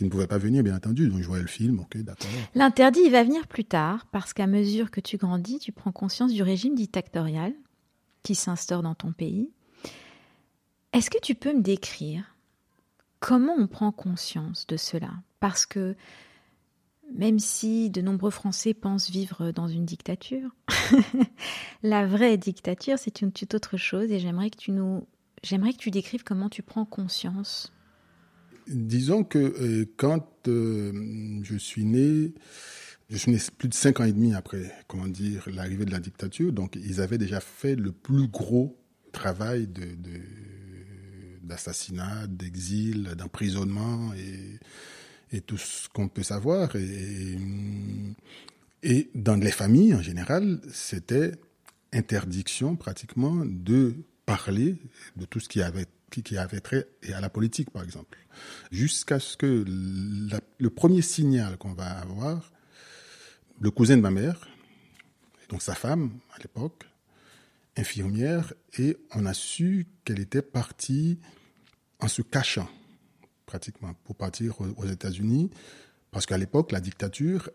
[0.02, 1.08] ne pouvait pas venir, bien entendu.
[1.08, 2.30] Donc je voyais le film, ok, d'accord.
[2.56, 6.34] L'interdit, il va venir plus tard parce qu'à mesure que tu grandis, tu prends conscience
[6.34, 7.54] du régime dictatorial
[8.24, 9.50] qui s'instaure dans ton pays.
[10.94, 12.36] Est-ce que tu peux me décrire
[13.20, 15.12] comment on prend conscience de cela?
[15.40, 15.96] Parce que
[17.14, 20.56] même si de nombreux Français pensent vivre dans une dictature,
[21.84, 25.08] la vraie dictature, c'est une toute autre chose et j'aimerais que tu nous
[25.44, 27.74] j'aimerais que tu décrives comment tu prends conscience.
[28.68, 32.34] Disons que euh, quand euh, je suis né,
[33.10, 36.00] je suis né plus de cinq ans et demi après, comment dire, l'arrivée de la
[36.00, 38.78] dictature, donc ils avaient déjà fait le plus gros
[39.14, 39.88] travail de,
[41.44, 44.60] d'assassinat, d'exil, d'emprisonnement et
[45.32, 46.76] et tout ce qu'on peut savoir.
[46.76, 47.38] Et,
[48.84, 51.34] et dans les familles, en général, c'était
[51.94, 54.76] interdiction pratiquement de parler
[55.16, 58.18] de tout ce qui avait, qui avait trait à la politique, par exemple.
[58.72, 62.52] Jusqu'à ce que le premier signal qu'on va avoir,
[63.60, 64.48] le cousin de ma mère,
[65.50, 66.86] donc sa femme à l'époque,
[67.78, 71.20] infirmière, et on a su qu'elle était partie
[72.00, 72.70] en se cachant
[73.48, 75.50] pratiquement pour partir aux États-Unis,
[76.12, 77.50] parce qu'à l'époque, la dictature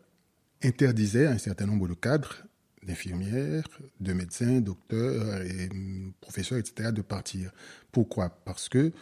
[0.65, 2.43] interdisait à un certain nombre de cadres,
[2.85, 3.65] d'infirmières,
[4.01, 7.53] de médecins, docteurs et hum, professeurs, etc., de partir.
[7.93, 8.31] Pourquoi?
[8.45, 8.93] Parce que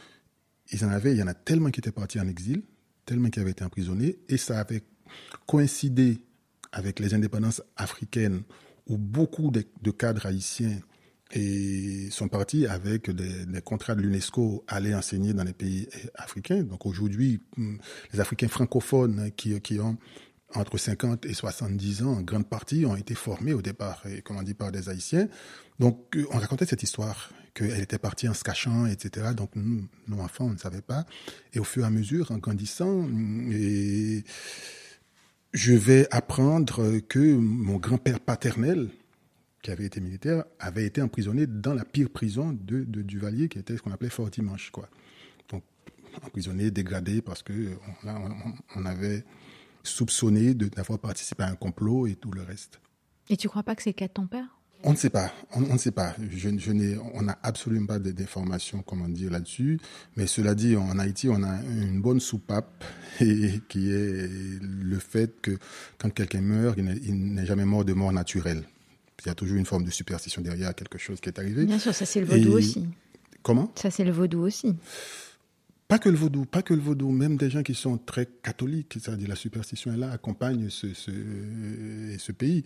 [0.73, 2.63] ils en avaient, il y en a tellement qui étaient partis en exil,
[3.07, 4.83] tellement qui avaient été emprisonnés, et ça avait
[5.47, 6.21] coïncidé
[6.73, 8.43] avec les indépendances africaines,
[8.87, 10.81] où beaucoup de cadres haïtiens
[11.33, 16.63] et sont partis avec des, des contrats de l'UNESCO aller enseigner dans les pays africains.
[16.63, 17.77] Donc aujourd'hui, hmm,
[18.13, 19.97] les Africains francophones qui, qui ont
[20.55, 24.37] entre 50 et 70 ans, en grande partie, ont été formés au départ, et, comme
[24.37, 25.29] on dit, par des Haïtiens.
[25.79, 29.29] Donc euh, on racontait cette histoire, qu'elle était partie en se cachant, etc.
[29.37, 31.05] Donc nous, nos enfants, on ne savait pas.
[31.53, 34.25] Et au fur et à mesure, en grandissant, hmm, et
[35.53, 38.89] je vais apprendre que mon grand-père paternel,
[39.63, 43.59] qui avait été militaire, avait été emprisonné dans la pire prison de, de Duvalier, qui
[43.59, 44.71] était ce qu'on appelait Fort Dimanche.
[44.71, 44.89] Quoi.
[45.51, 45.63] Donc,
[46.23, 47.53] emprisonné, dégradé, parce que
[48.05, 48.43] on,
[48.77, 49.25] on, avait
[49.83, 52.81] soupçonné d'avoir participé à un complot et tout le reste.
[53.29, 54.47] Et tu crois pas que c'est le cas de ton père?
[54.83, 56.15] On ne sait pas, on, ne sait pas.
[56.31, 59.79] Je, je n'ai, on n'a absolument pas d'informations, comment dire, là-dessus.
[60.17, 62.83] Mais cela dit, en Haïti, on a une bonne soupape
[63.21, 64.27] et, qui est
[64.63, 65.59] le fait que
[65.99, 68.65] quand quelqu'un meurt, il n'est jamais mort de mort naturelle.
[69.25, 71.65] Il y a toujours une forme de superstition derrière quelque chose qui est arrivé.
[71.65, 72.87] Bien sûr, ça c'est le vaudou aussi.
[73.43, 73.73] Comment?
[73.75, 74.75] Ça c'est le vaudou aussi.
[75.89, 78.93] Pas que le vaudou, pas que le vaudou, même des gens qui sont très catholiques,
[78.95, 81.11] c'est-à-dire la superstition est là, accompagne ce, ce,
[82.17, 82.63] ce pays.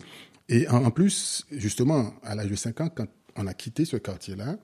[0.47, 4.57] Et en, plus, justement, à l'âge de 5 ans, quand on a quitté ce quartier-là,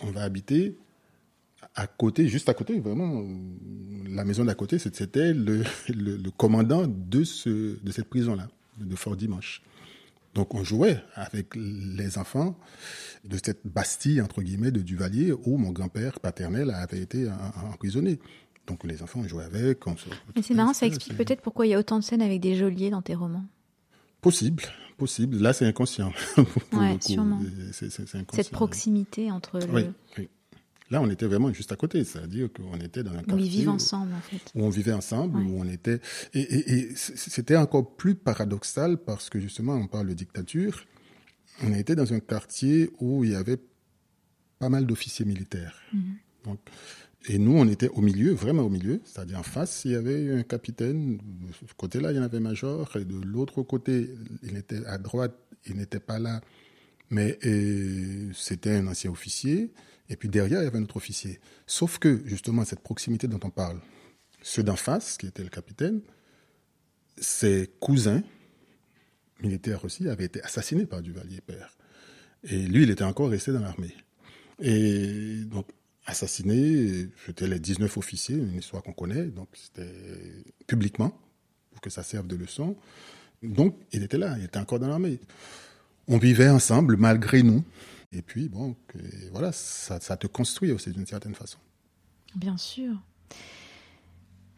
[0.00, 0.76] on va habiter
[1.76, 3.24] à côté, juste à côté, vraiment,
[4.08, 8.96] la maison d'à côté, c'était le, le, le, commandant de, ce, de cette prison-là, de
[8.96, 9.62] Fort Dimanche.
[10.34, 12.56] Donc on jouait avec les enfants
[13.24, 17.28] de cette Bastille, entre guillemets, de Duvalier, où mon grand-père paternel avait été
[17.72, 18.18] emprisonné.
[18.66, 19.80] Donc les enfants, on jouait avec.
[20.34, 22.54] Mais c'est marrant, ça explique peut-être pourquoi il y a autant de scènes avec des
[22.54, 23.44] geôliers dans tes romans.
[24.20, 24.62] Possible,
[24.96, 25.38] possible.
[25.38, 26.12] Là, c'est inconscient.
[26.72, 27.40] Oui, sûrement.
[27.72, 29.92] Cette proximité entre le...
[30.16, 30.28] oui.
[30.92, 33.34] Là, on était vraiment juste à côté, c'est-à-dire qu'on était dans un quartier.
[33.34, 34.42] Où ils vivent ensemble, en fait.
[34.54, 36.00] Où on vivait ensemble, où on était.
[36.34, 40.84] Et, et, et c'était encore plus paradoxal parce que justement, on parle de dictature.
[41.62, 43.58] On était dans un quartier où il y avait
[44.58, 45.80] pas mal d'officiers militaires.
[45.94, 46.02] Mhm.
[46.44, 46.58] Donc,
[47.24, 50.30] et nous, on était au milieu, vraiment au milieu, c'est-à-dire en face, il y avait
[50.34, 54.10] un capitaine, de ce côté-là, il y en avait un major, et de l'autre côté,
[54.42, 56.42] il était à droite, il n'était pas là,
[57.08, 57.38] mais
[58.34, 59.72] c'était un ancien officier.
[60.12, 61.40] Et puis derrière, il y avait un autre officier.
[61.66, 63.80] Sauf que, justement, cette proximité dont on parle,
[64.42, 66.02] ceux d'en face, qui était le capitaine,
[67.16, 68.22] ses cousins,
[69.42, 71.78] militaires aussi, avaient été assassinés par Duvalier père.
[72.44, 73.96] Et lui, il était encore resté dans l'armée.
[74.60, 75.66] Et donc,
[76.04, 79.94] assassiné, c'était les 19 officiers, une histoire qu'on connaît, donc c'était
[80.66, 81.18] publiquement,
[81.70, 82.76] pour que ça serve de leçon.
[83.42, 85.20] Donc, il était là, il était encore dans l'armée.
[86.06, 87.64] On vivait ensemble, malgré nous.
[88.12, 88.76] Et puis, bon,
[89.32, 91.58] voilà, ça, ça te construit aussi d'une certaine façon.
[92.34, 92.94] Bien sûr.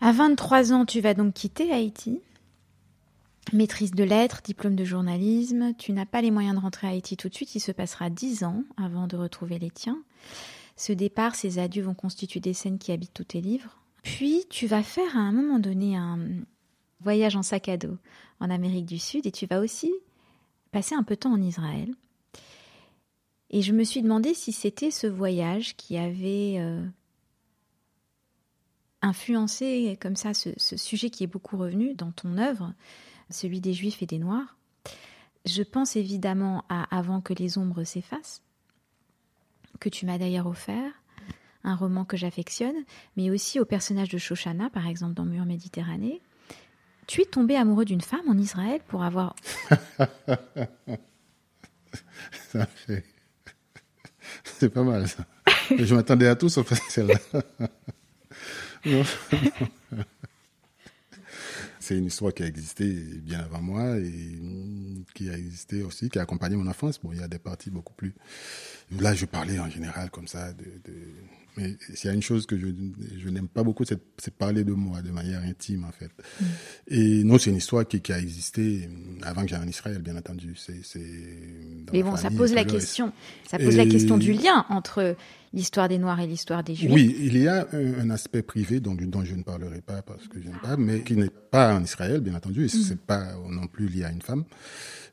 [0.00, 2.20] À 23 ans, tu vas donc quitter Haïti.
[3.52, 5.74] Maîtrise de lettres, diplôme de journalisme.
[5.78, 7.54] Tu n'as pas les moyens de rentrer à Haïti tout de suite.
[7.54, 10.02] Il se passera 10 ans avant de retrouver les tiens.
[10.76, 13.78] Ce départ, ces adieux vont constituer des scènes qui habitent tous tes livres.
[14.02, 16.18] Puis, tu vas faire à un moment donné un
[17.00, 17.98] voyage en sac à dos
[18.40, 19.92] en Amérique du Sud et tu vas aussi
[20.72, 21.94] passer un peu de temps en Israël.
[23.50, 26.84] Et je me suis demandé si c'était ce voyage qui avait euh,
[29.02, 32.72] influencé comme ça ce, sujet qui est beaucoup revenu dans ton œuvre,
[33.30, 34.56] celui des Juifs et des Noirs.
[35.44, 38.42] Je pense évidemment à Avant que les ombres s'effacent,
[39.78, 40.90] que tu m'as d'ailleurs offert,
[41.64, 42.76] un roman que j'affectionne,
[43.16, 46.22] mais aussi au personnage de Shoshana, par exemple dans Mur Méditerranée.
[47.06, 49.36] Tu es tombé amoureux d'une femme en Israël pour avoir...
[52.32, 53.13] ça fait...
[54.58, 55.24] C'est pas mal ça.
[55.70, 57.18] Je m'attendais à tout sauf à celle-là.
[61.80, 62.90] C'est une histoire qui a existé
[63.22, 64.40] bien avant moi et
[65.14, 66.98] qui a existé aussi, qui a accompagné mon enfance.
[67.02, 68.14] Bon, il y a des parties beaucoup plus.
[69.00, 70.64] Là, je parlais en général comme ça de,
[71.56, 72.66] mais s'il y a une chose que je,
[73.18, 76.10] je n'aime pas beaucoup, c'est parler de moi de manière intime, en fait.
[76.40, 76.44] Mm.
[76.88, 78.88] Et non, c'est une histoire qui, qui, a existé
[79.22, 80.56] avant que j'aille en Israël, bien entendu.
[80.56, 81.00] C'est,
[81.92, 83.12] Mais bon, ça pose la question.
[83.48, 85.16] Ça pose la question du lien entre
[85.52, 86.90] l'histoire des Noirs et l'histoire des Juifs.
[86.92, 90.40] Oui, il y a un, aspect privé dont, dont, je ne parlerai pas parce que
[90.40, 92.98] je n'aime pas, mais qui n'est pas en Israël, bien entendu, et ce n'est mm.
[93.06, 94.44] pas non plus lié à une femme.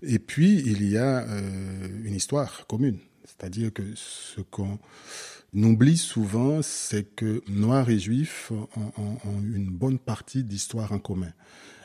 [0.02, 2.98] Et puis, il y a euh, une histoire commune.
[3.26, 4.80] C'est-à-dire que ce qu'on
[5.54, 11.34] oublie souvent, c'est que Noirs et Juifs ont, une bonne partie d'histoire en commun.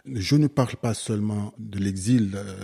[0.07, 2.57] Je ne parle pas seulement de l'exil euh,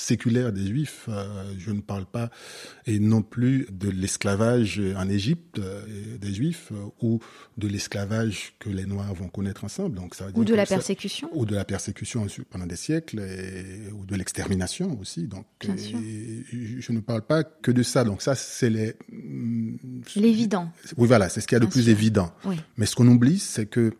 [0.00, 1.06] séculaire des Juifs.
[1.08, 2.30] Euh, je ne parle pas
[2.86, 5.82] et non plus de l'esclavage en Égypte euh,
[6.18, 7.20] des Juifs euh, ou
[7.58, 9.96] de l'esclavage que les Noirs vont connaître ensemble.
[9.96, 11.28] Donc ça ou de la persécution.
[11.32, 13.20] ou de la persécution pendant des siècles
[13.92, 15.26] ou de l'extermination aussi.
[15.26, 18.04] Donc je ne parle pas que de ça.
[18.04, 18.94] Donc ça c'est les
[20.16, 20.72] l'évident.
[20.96, 22.32] Oui voilà, c'est ce qu'il y a de plus évident.
[22.76, 23.92] Mais ce qu'on oublie, c'est que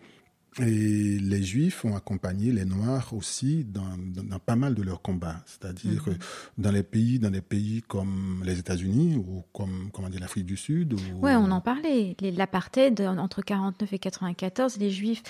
[0.58, 5.42] et les Juifs ont accompagné les Noirs aussi dans, dans, pas mal de leurs combats.
[5.46, 6.16] C'est-à-dire mhm.
[6.58, 10.56] dans les pays, dans des pays comme les États-Unis ou comme comment dire l'Afrique du
[10.56, 10.94] Sud.
[10.94, 11.20] Ou...
[11.20, 12.16] Ouais, on en parlait.
[12.20, 15.22] L'apartheid entre 49 et 94, les Juifs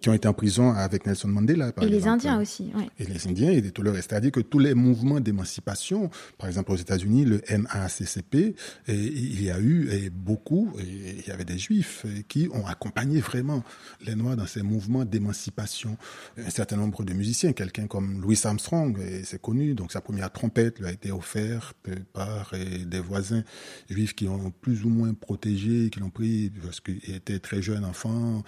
[0.00, 1.72] qui ont été en prison avec Nelson Mandela.
[1.72, 2.70] Par et les Indiens aussi.
[2.74, 2.88] Oui.
[2.98, 4.10] Et les Indiens et tout le reste.
[4.10, 8.56] C'est-à-dire que tous les mouvements d'émancipation, par exemple aux États-Unis, le NAACCP,
[8.88, 13.20] il y a eu et beaucoup, et il y avait des Juifs qui ont accompagné
[13.20, 13.62] vraiment
[14.04, 15.96] les Noirs dans ces mouvements d'émancipation.
[16.36, 20.78] Un certain nombre de musiciens, quelqu'un comme Louis Armstrong, c'est connu, donc sa première trompette
[20.78, 21.76] lui a été offerte
[22.12, 22.52] par
[22.86, 23.42] des voisins
[23.90, 27.84] juifs qui ont plus ou moins protégé, qui l'ont pris parce qu'il était très jeune
[27.84, 28.42] enfant,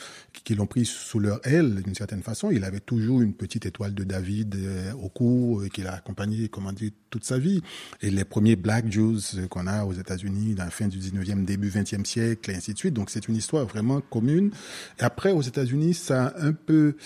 [0.44, 3.94] qui l'ont pris sous leur elle, d'une certaine façon, il avait toujours une petite étoile
[3.94, 7.62] de David euh, au cou, euh, qu'il a accompagné, comment dire, toute sa vie.
[8.02, 11.44] Et les premiers Black Jews euh, qu'on a aux États-Unis dans la fin du 19e,
[11.44, 12.94] début 20e siècle, et ainsi de suite.
[12.94, 14.50] Donc c'est une histoire vraiment commune.
[14.98, 16.96] Et après, aux États-Unis, ça a un peu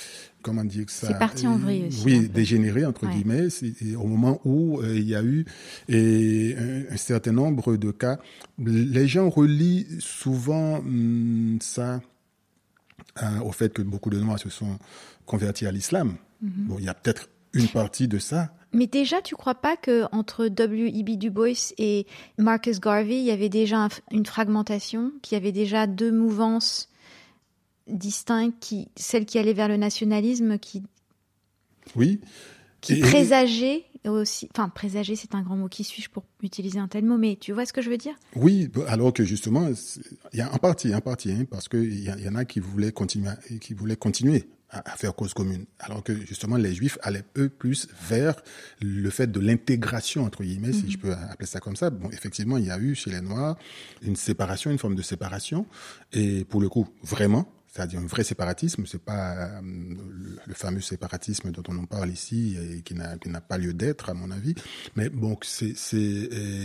[0.42, 2.02] comment dire que ça C'est parti en vrille aussi.
[2.04, 3.48] Oui, dégénéré entre guillemets,
[3.96, 5.46] au moment où il y a eu
[5.88, 6.54] et
[6.90, 8.18] un, certain nombre de cas.
[8.58, 12.02] Les gens relient souvent hum, ça
[13.22, 14.78] euh, au fait que beaucoup de Noirs se sont
[15.26, 16.16] convertis à l'islam.
[16.42, 16.50] Mhm.
[16.66, 18.52] Bon, il y a peut-être une partie de ça.
[18.72, 21.10] Mais déjà, tu crois pas que entre W.E.B.
[21.10, 22.06] Du Bois et
[22.38, 26.88] Marcus Garvey, il y avait déjà une fragmentation, qu'il y avait déjà deux mouvances
[27.86, 30.82] distinctes, qui, celle qui allait vers le nationalisme, qui
[31.94, 32.20] oui,
[32.80, 35.68] qui présageait aussi, enfin présager, c'est un grand mot.
[35.68, 37.16] Qui suis-je pour utiliser un tel mot?
[37.16, 38.14] Mais tu vois ce que je veux dire?
[38.36, 39.68] Oui, alors que justement,
[40.32, 42.60] il y a un parti, un parti, hein, parce qu'il y, y, en a qui
[42.60, 47.24] voulaient continuer, qui voulaient continuer à, faire cause commune, alors que justement les Juifs allaient
[47.38, 48.34] eux plus vers
[48.80, 51.02] le fait de l'intégration entre guillemets, si je mhm.
[51.02, 51.90] peux appeler ça comme ça.
[51.90, 53.56] Bon, effectivement, il y a eu chez les Noirs
[54.02, 55.66] une séparation, une forme de séparation,
[56.12, 59.60] et pour le coup, vraiment c'est-à-dire un vrai séparatisme, c'est pas euh,
[60.46, 64.30] le fameux séparatisme dont on parle ici et qui n'a pas lieu d'être à mon
[64.30, 64.54] avis.
[64.94, 65.74] Mais bon, c'est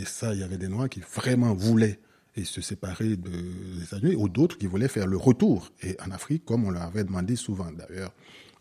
[0.05, 1.99] ça, il y avait des Noirs qui vraiment voulaient
[2.35, 5.71] et se séparer des États-Unis, ou d'autres qui voulaient faire le retour.
[5.81, 8.13] Et en Afrique, comme on leur avait demandé souvent, d'ailleurs,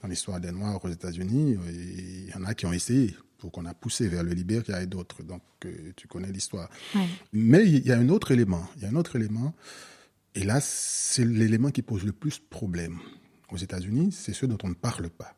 [0.03, 3.67] dans l'histoire des Noirs aux États-Unis, il y en a qui ont essayé pour qu'on
[3.67, 5.23] a poussé vers le Libéria et d'autres.
[5.23, 6.69] Donc, euh, tu connais l'histoire.
[7.33, 8.67] Mais il y a un autre élément.
[8.77, 9.55] Il y a un autre élément.
[10.38, 13.01] Et là, c'est l'élément qui pose le plus problème.
[13.51, 15.35] Aux États-Unis, c'est ce dont on ne parle pas.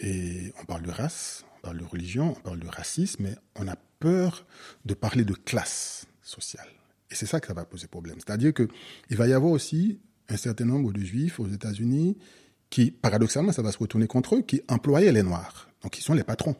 [0.00, 3.68] Et on parle de race, on parle de religion, on parle de racisme, mais on
[3.68, 4.46] a peur
[4.86, 6.66] de parler de classe sociale.
[7.10, 8.16] Et c'est ça que ça va poser problème.
[8.26, 12.16] C'est-à-dire qu'il va y avoir aussi un certain nombre de juifs aux États-Unis
[12.70, 15.68] qui, paradoxalement, ça va se retourner contre eux, qui employaient les Noirs.
[15.82, 16.56] Donc, ils sont les patrons.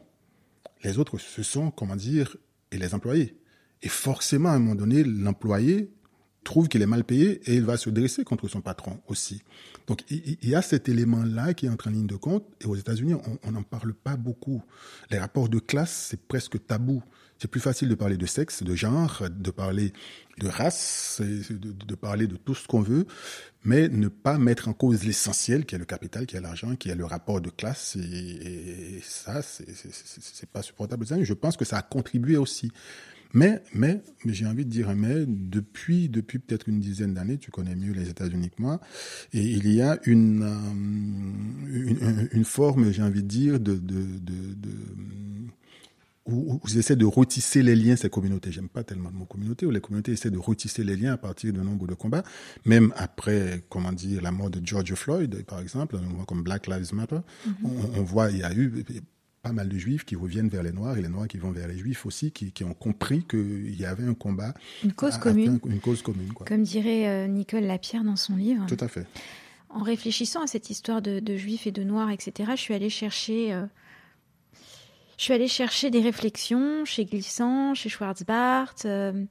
[0.83, 2.37] Les autres, ce sont, comment dire,
[2.71, 3.35] et les employés.
[3.81, 5.91] Et forcément, à un moment donné, l'employé
[6.43, 9.41] trouve qu'il est mal payé et il va se dresser contre son patron aussi.
[9.87, 12.45] Donc il, y a cet élément-là qui entre en ligne de compte.
[12.61, 14.63] Et aux États-Unis, on n'en parle pas beaucoup.
[15.11, 17.03] Les rapports de classe, c'est presque tabou.
[17.39, 19.91] C'est plus facile de parler de sexe, de genre, de parler
[20.37, 23.05] de race, de, parler de tout ce qu'on veut,
[23.65, 26.89] mais ne pas mettre en cause l'essentiel, qui est le capital, qui est l'argent, qui
[26.89, 27.97] est le rapport de classe.
[27.97, 31.05] Et, et ça, c'est pas supportable.
[31.05, 32.71] Je pense que ça a contribué aussi.
[33.33, 37.49] Mais, mais, mais j'ai envie de dire, mais depuis, depuis peut-être une dizaine d'années, tu
[37.49, 38.79] connais mieux les États-Unis que moi,
[39.33, 44.69] et il y a une, euh, une, forme, j'ai envie de dire, de, de, de,
[46.25, 48.51] où, ils essaient de retisser les liens, ces communautés.
[48.51, 51.17] J'aime pas tellement le mot communauté, où les communautés essaient de retisser les liens à
[51.17, 52.23] partir d'un nombre de combats,
[52.65, 56.67] même après, comment dire, la mort de George Floyd, par exemple, on voit comme Black
[56.67, 57.51] Lives Matter, mm-hmm.
[57.63, 58.85] on, on, voit, il y a eu
[59.43, 61.67] pas mal de juifs qui reviennent vers les noirs et les noirs qui vont vers
[61.67, 64.53] les juifs aussi, qui, qui ont compris qu'il y avait un combat.
[64.85, 65.59] Une cause commune.
[65.65, 66.31] une cause commune.
[66.31, 66.47] Quoi.
[66.47, 68.65] Comme dirait euh, Nicole Lapierre dans son livre.
[68.67, 69.05] Tout à fait.
[69.69, 72.89] En réfléchissant à cette histoire de, de juifs et de noirs, etc., je suis allée
[72.89, 73.53] chercher.
[73.53, 73.65] Euh,
[75.17, 78.75] je suis allée chercher des réflexions chez Glissant, chez Schwarzbart.
[78.85, 79.25] Euh,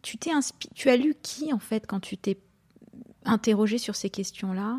[0.00, 0.30] tu, t'es
[0.74, 2.38] tu as lu qui, en fait, quand tu t'es
[3.26, 4.78] interrogé sur ces questions-là?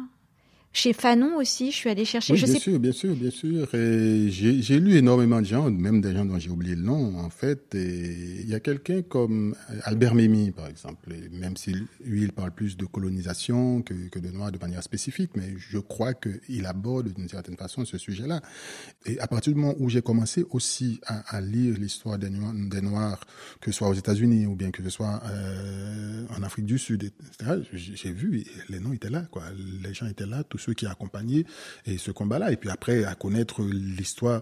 [0.71, 2.33] Chez Fanon aussi, je suis allée chercher.
[2.33, 3.67] Oui, bien sûr, bien sûr, bien sûr.
[3.71, 7.73] J'ai lu énormément de gens, même des gens dont j'ai oublié le nom, en fait.
[7.73, 12.51] Et il y a quelqu'un comme Albert Memmi, par exemple, même si lui, il parle
[12.51, 17.13] plus de colonisation que, que de Noirs de manière spécifique, mais je crois qu'il aborde
[17.13, 18.41] d'une certaine façon ce sujet-là.
[19.05, 22.81] Et à partir du moment où j'ai commencé aussi à, à lire l'histoire des, des,
[22.81, 23.19] Noirs,
[23.59, 27.03] que ce soit aux États-Unis ou bien que ce soit euh, en Afrique du Sud,
[27.03, 29.43] etc., j'ai vu, les noms étaient là, quoi.
[29.83, 31.45] Les gens étaient là, ceux qui accompagnaient
[31.85, 32.51] et ce combat-là.
[32.51, 34.41] Et puis après, à connaître l'histoire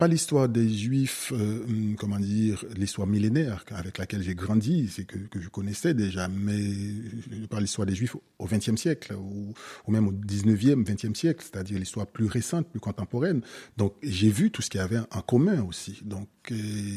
[0.00, 5.04] pas l'histoire des Juifs, euh, hum, comment dire, l'histoire millénaire avec laquelle j'ai grandi, c'est
[5.04, 9.52] que, que, je connaissais déjà, mais je parle l'histoire des Juifs au XXe siècle ou,
[9.92, 13.42] même au XIXe, XXe siècle, c'est-à-dire l'histoire plus récente, plus contemporaine.
[13.76, 16.00] Donc j'ai vu tout ce qu'il y avait en commun aussi.
[16.02, 16.28] Donc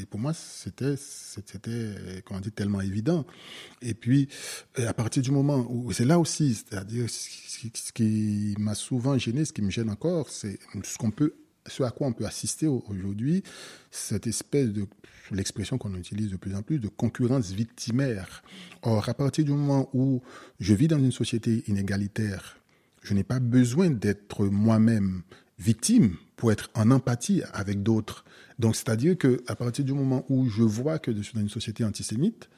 [0.10, 3.26] pour moi, c'était, c'était, comment dire, tellement évident.
[3.82, 4.30] Et puis
[4.78, 9.52] à partir du moment où c'est là aussi, c'est-à-dire ce qui m'a souvent gêné, ce
[9.52, 11.34] qui me gêne encore, c'est ce qu'on peut
[11.68, 13.44] ce à quoi on peut assister aujourd'hui,
[13.92, 14.86] cette espèce de,
[15.32, 18.44] l'expression qu'on utilise de plus en plus, de concurrence victimaire.
[18.82, 20.22] Or, à partir du moment où
[20.60, 22.58] je vis dans une société inégalitaire,
[23.02, 25.24] je n'ai pas besoin d'être moi-même
[25.60, 28.26] victime pour être en empathie avec d'autres.
[28.60, 31.50] Donc, c'est-à-dire que à partir du moment où je vois que je suis dans une
[31.50, 32.50] société antisémite,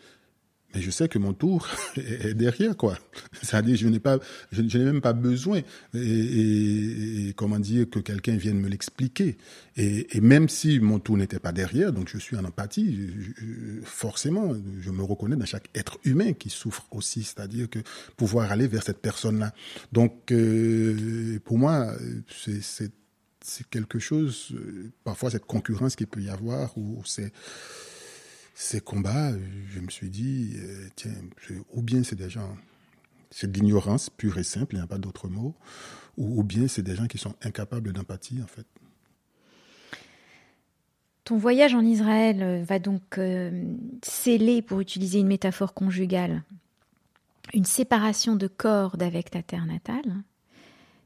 [0.76, 3.00] mais je sais que mon tour est derrière, quoi.
[3.42, 4.20] C'est-à-dire, je n'ai pas,
[4.52, 5.62] je, n'ai même pas besoin,
[5.94, 9.38] et, comment dire, que quelqu'un vienne me l'expliquer.
[9.78, 13.10] Et, même si mon tour n'était pas derrière, donc je suis en empathie,
[13.84, 17.80] forcément, je me reconnais dans chaque être humain qui souffre aussi, c'est-à-dire que
[18.18, 19.54] pouvoir aller vers cette personne-là.
[19.94, 21.94] Donc, euh, pour moi,
[22.38, 24.54] c'est quelque chose,
[25.06, 27.32] parfois cette concurrence qu'il peut y avoir, ou c'est
[28.56, 29.34] ces combats,
[29.68, 31.12] je me suis dit, euh, tiens,
[31.74, 32.56] ou bien c'est des gens,
[33.30, 35.54] c'est de l'ignorance pure et simple, il n'y a pas d'autre mot,
[36.18, 38.66] ou, bien c'est des gens qui sont incapables d'empathie, en fait.
[41.26, 46.44] Ton voyage en Israël euh, va donc euh, sceller, pour utiliser une métaphore conjugale,
[47.54, 50.24] une séparation de corps d'avec ta terre natale.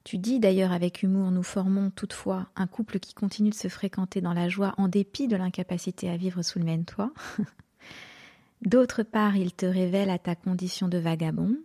[0.03, 4.21] Tu dis d'ailleurs avec humour, nous formons toutefois un couple qui continue de se fréquenter
[4.21, 7.11] dans la joie en dépit de l'incapacité à vivre sous le même toit.
[8.61, 11.57] D'autre part, il te révèle à ta condition de vagabond,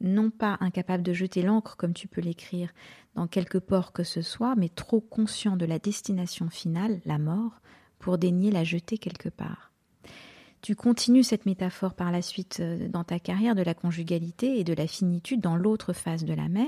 [0.00, 2.70] non pas incapable de jeter l'encre comme tu peux l'écrire
[3.14, 7.60] dans quelque port que ce soit, mais trop conscient de la destination finale, la mort,
[7.98, 9.72] pour daigner la jeter quelque part.
[10.62, 14.64] Tu continues cette métaphore par la suite euh, dans ta carrière de la conjugalité et
[14.64, 16.66] de la finitude dans l'autre phase de la mer,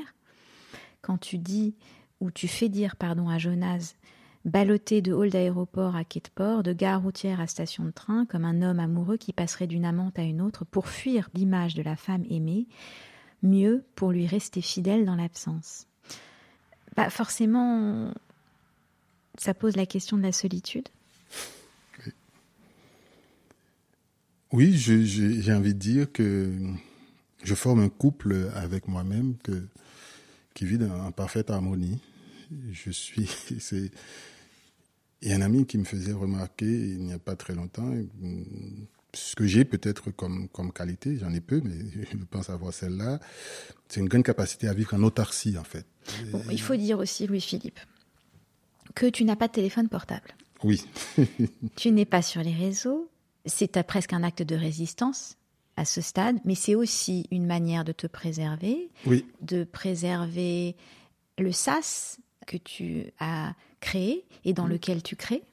[1.00, 1.74] quand tu dis
[2.20, 3.94] ou tu fais dire pardon à Jonas
[4.44, 8.24] ballotté de hall d'aéroport à quai de port, de gare routière à station de train,
[8.26, 11.82] comme un homme amoureux qui passerait d'une amante à une autre pour fuir l'image de
[11.82, 12.66] la femme aimée,
[13.42, 15.86] mieux pour lui rester fidèle dans l'absence.
[16.96, 18.12] Bah forcément,
[19.38, 20.88] Ça pose la question de la solitude
[24.50, 26.50] Oui, j'ai envie de dire que
[27.44, 29.34] je forme un couple avec moi-même
[30.58, 32.00] qui vit en parfaite harmonie.
[32.72, 33.30] Je suis,
[33.60, 33.92] c'est,
[35.22, 37.94] il y a un ami qui me faisait remarquer il n'y a pas très longtemps
[39.14, 41.76] ce que j'ai peut-être comme, comme qualité, j'en ai peu, mais
[42.12, 43.20] je pense avoir celle-là,
[43.88, 45.86] c'est une grande capacité à vivre en autarcie, en fait.
[46.50, 47.78] il faut dire aussi, Louis-Philippe,
[48.96, 50.34] que tu n'as pas de téléphone portable.
[50.64, 50.84] Oui.
[51.76, 53.08] tu n'es pas sur les réseaux,
[53.46, 55.37] c'est presque un acte de résistance
[55.78, 58.90] à ce stade, mais c'est aussi une manière de te préserver,
[59.40, 60.74] de préserver
[61.38, 65.44] le sas que tu as créé et dans lequel tu crées.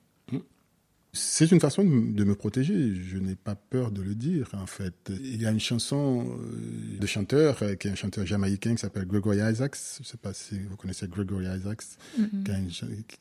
[1.13, 2.93] C'est une façon de me protéger.
[2.93, 4.95] Je n'ai pas peur de le dire, en fait.
[5.09, 8.81] Il y a une chanson euh, de chanteur, euh, qui est un chanteur jamaïcain qui
[8.81, 9.77] s'appelle Gregory Isaacs.
[9.95, 11.83] Je ne sais pas si vous connaissez Gregory Isaacs,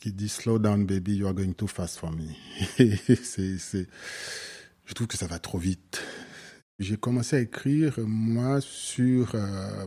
[0.00, 2.34] qui, dit Slow down, baby, you are going too fast for me.
[2.78, 3.84] je
[4.92, 6.02] trouve que ça va trop vite.
[6.78, 9.86] J'ai commencé à écrire, moi, sur euh,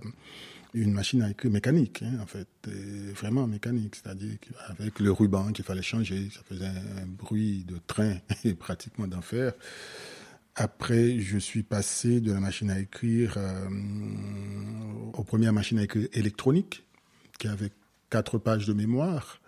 [0.74, 2.48] une machine à écrire mécanique, hein, en fait,
[3.14, 8.16] vraiment mécanique, c'est-à-dire avec le ruban qu'il fallait changer, ça faisait un bruit de train
[8.46, 9.54] et pratiquement d'enfer.
[10.60, 13.70] Après, je suis passé de la machine à écrire euh,
[15.14, 16.84] aux premières machines à écrire électroniques,
[17.38, 17.72] qui avaient
[18.10, 19.40] quatre pages de mémoire.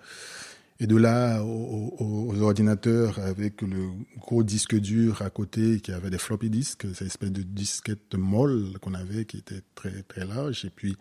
[0.81, 6.17] Et de là aux, ordinateurs avec le gros disque dur à côté qui avait des
[6.17, 10.63] floppy disks, cette espèce de disquette molle qu'on avait qui était très très large.
[10.63, 10.95] Et puis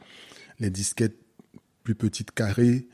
[0.58, 1.16] les disquettes
[1.84, 2.86] plus petites carrées.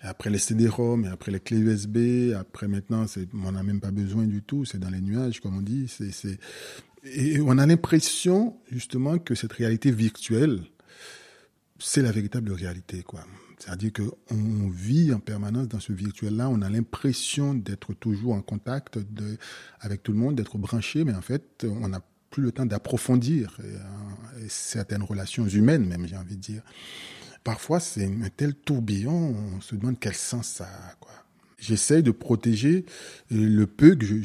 [0.00, 3.04] après les CD-ROM, et après les clés USB, après maintenant,
[3.34, 5.88] on n'a même pas besoin du tout, c'est dans les nuages, comme on dit.
[5.88, 6.38] C'est,
[7.04, 10.62] Et on a l'impression, justement, que cette réalité virtuelle,
[11.78, 13.26] c'est la véritable réalité, quoi.
[13.60, 18.98] C'est-à-dire qu'on vit en permanence dans ce virtuel-là, on a l'impression d'être toujours en contact
[19.80, 22.00] avec tout le monde, d'être branché, mais en fait, on n'a
[22.30, 23.76] plus le temps d'approfondir euh,
[24.48, 26.62] certaines relations humaines, même, j'ai envie de dire.
[27.44, 30.94] Parfois, c'est un tel tourbillon, on se demande quel sens ça a.
[31.00, 31.12] Quoi.
[31.58, 32.86] J'essaye de protéger
[33.30, 34.16] le peu que je,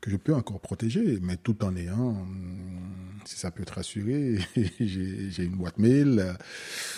[0.00, 2.26] que je peux encore protéger, mais tout en ayant
[3.26, 4.38] si ça peut te rassurer,
[4.80, 6.36] j'ai une boîte mail.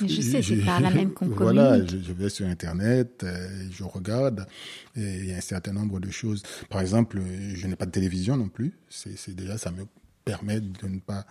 [0.00, 4.46] je sais, c'est pas la même qu'on Voilà, je, vais sur Internet, euh, je regarde,
[4.94, 6.42] et il y a un certain nombre de choses.
[6.68, 7.20] Par exemple,
[7.54, 8.78] je n'ai pas de télévision non plus.
[8.88, 9.84] C'est déjà, ça me
[10.24, 11.26] permet de ne pas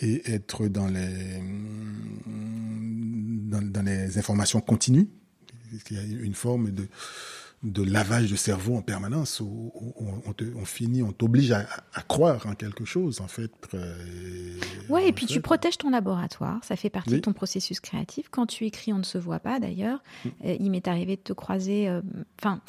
[0.00, 1.42] être dans les,
[2.26, 5.08] dans, dans les informations continues.
[5.90, 6.88] Il y a une forme de
[7.62, 11.66] de lavage de cerveau en permanence où, on, finit, on t'oblige à,
[12.08, 13.52] croire en quelque chose en fait.
[13.74, 14.58] Euh,
[14.88, 18.28] ouais, et puis tu protèges ton laboratoire, ça fait partie de ton processus créatif.
[18.30, 20.02] Quand tu écris, on ne se voit pas d'ailleurs.
[20.24, 20.28] Mm.
[20.46, 22.00] Euh, il m'est arrivé de te croiser, euh,
[22.40, 22.62] enfin.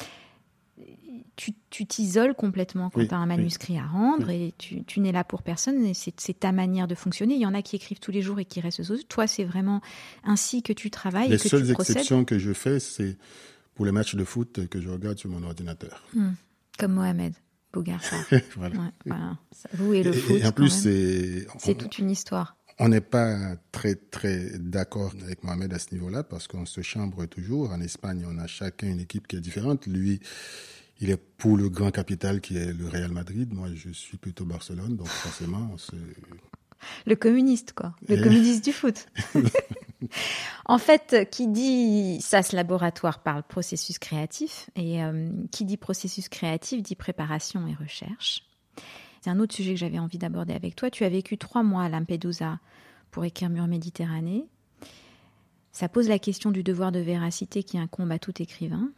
[1.36, 5.42] tu t'isoles complètement quand tu as un manuscrit à rendre et tu, n'es là pour
[5.42, 7.34] personne et c'est ta manière de fonctionner.
[7.34, 9.02] Il y en a qui écrivent tous les jours et qui restent sous.
[9.04, 9.80] Toi, c'est vraiment
[10.22, 11.30] ainsi que tu travailles.
[11.30, 13.16] Les et que seules exceptions que je fais, c'est
[13.74, 16.02] pour les matchs de foot que je regarde sur mon ordinateur.
[16.14, 16.32] Hmm.
[16.78, 17.34] Comme Mohamed
[17.72, 18.00] Bougar.
[18.56, 19.38] voilà.
[19.74, 20.36] Vous et le foot.
[20.36, 21.46] Et en plus, c'est.
[21.58, 22.56] C'est toute une histoire.
[22.78, 27.26] On n'est pas très, très d'accord avec Mohamed à ce niveau-là parce qu'on se chambre
[27.26, 27.70] toujours.
[27.70, 29.86] En Espagne, on a chacun une équipe qui est différente.
[29.86, 30.20] Lui,
[31.00, 33.52] il est pour le grand capital qui est le Real Madrid.
[33.52, 34.96] Moi, je suis plutôt Barcelone.
[34.96, 35.96] Donc, forcément, on se.
[37.06, 37.94] Le communiste, quoi.
[38.08, 39.06] Le communiste du foot.
[40.66, 46.82] en fait, qui dit SAS laboratoire parle processus créatif et euh, qui dit processus créatif
[46.82, 48.44] dit préparation et recherche.
[49.20, 50.90] C'est un autre sujet que j'avais envie d'aborder avec toi.
[50.90, 52.58] Tu as vécu trois mois à Lampedusa
[53.10, 54.46] pour écrire Mur Méditerranée.
[55.70, 58.90] Ça pose la question du devoir de véracité qui incombe à tout écrivain.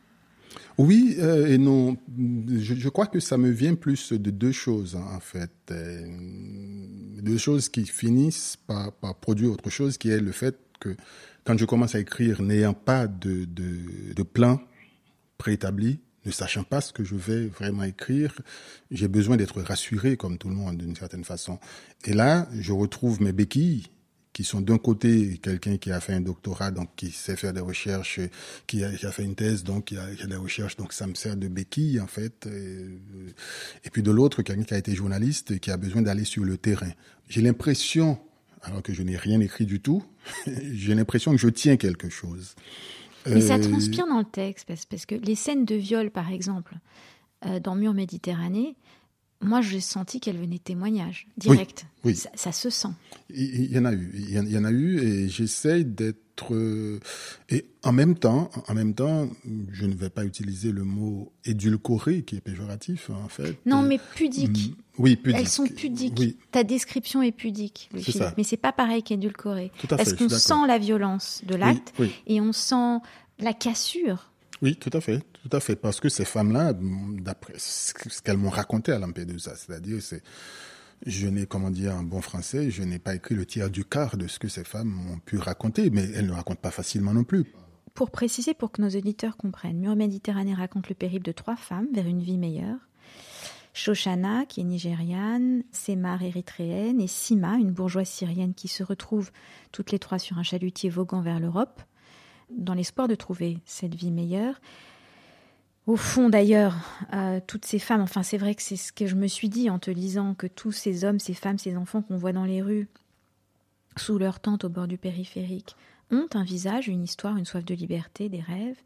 [0.78, 1.96] Oui euh, et non.
[2.16, 5.52] Je, crois que ça me vient plus de deux choses en fait.
[5.70, 6.06] Euh,
[7.24, 10.96] deux choses qui finissent par, produire autre chose, qui est le fait que
[11.44, 14.60] quand je commence à écrire, n'ayant pas de, de plan
[15.38, 18.40] préétabli, ne sachant pas ce que je vais vraiment écrire,
[18.90, 21.58] j'ai besoin d'être rassuré comme tout le monde d'une certaine façon.
[22.04, 23.88] Et là, je retrouve mes béquilles
[24.34, 27.60] qui sont d'un côté quelqu'un qui a fait un doctorat, donc qui sait faire des
[27.60, 28.20] recherches,
[28.66, 30.92] qui a, qui a fait une thèse, donc qui a, qui a, des recherches, donc
[30.92, 32.46] ça me sert de béquille en fait.
[32.46, 32.84] Et,
[33.84, 36.58] et puis de l'autre, quelqu'un qui a été journaliste, qui a besoin d'aller sur le
[36.58, 36.90] terrain.
[37.28, 38.18] J'ai l'impression
[38.64, 40.02] alors que je n'ai rien écrit du tout,
[40.72, 42.54] j'ai l'impression que je tiens quelque chose.
[43.26, 46.74] Mais ça euh, transpire dans le texte, parce, que les scènes de viol, par exemple,
[47.46, 48.76] euh, dans Mur Méditerranée,
[49.44, 51.86] moi, j'ai senti qu'elles venaient de témoignages, direct.
[52.04, 52.88] Oui, Ça, se sent.
[53.30, 57.00] Il y, en a eu, il y en, a eu, et j'essaye d'être être euh,
[57.48, 59.28] et en même temps, en même temps,
[59.72, 63.58] je ne vais pas utiliser le mot édulcoré qui est péjoratif en fait.
[63.66, 64.70] Non, mais pudique.
[64.70, 65.40] Mm, oui, pudique.
[65.40, 66.38] Elles sont pudiques.
[66.50, 68.04] Ta description est pudique, Louis
[68.36, 69.70] Mais c'est pas pareil qu'édulcoré.
[69.98, 71.92] Est-ce qu'on sent la violence de l'acte
[72.26, 72.98] et on sent
[73.38, 74.30] la cassure
[74.64, 77.92] oui, tout à fait, tout à fait, parce que ces femmes-là, d'après ce
[78.22, 80.22] qu'elles m'ont raconté à Lampedusa, c'est-à-dire, c'est,
[81.04, 84.16] je n'ai, comment dire en bon français, je n'ai pas écrit le tiers du quart
[84.16, 87.24] de ce que ces femmes ont pu raconter, mais elles ne racontent pas facilement non
[87.24, 87.44] plus.
[87.92, 91.88] Pour préciser, pour que nos auditeurs comprennent, Mur Méditerranée raconte le périple de trois femmes
[91.92, 92.78] vers une vie meilleure.
[93.74, 99.30] Shoshana, qui est nigériane, Semar, érythréenne, et Sima, une bourgeoise syrienne qui se retrouvent
[99.72, 101.82] toutes les trois sur un chalutier voguant vers l'Europe
[102.56, 104.60] dans l'espoir de trouver cette vie meilleure.
[105.86, 106.76] Au fond, d'ailleurs,
[107.12, 109.68] euh, toutes ces femmes, enfin c'est vrai que c'est ce que je me suis dit
[109.68, 112.62] en te lisant, que tous ces hommes, ces femmes, ces enfants qu'on voit dans les
[112.62, 112.88] rues,
[113.96, 115.76] sous leur tente au bord du périphérique,
[116.10, 118.80] ont un visage, une histoire, une soif de liberté, des rêves.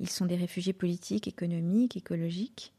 [0.00, 2.72] Ils sont des réfugiés politiques, économiques, écologiques.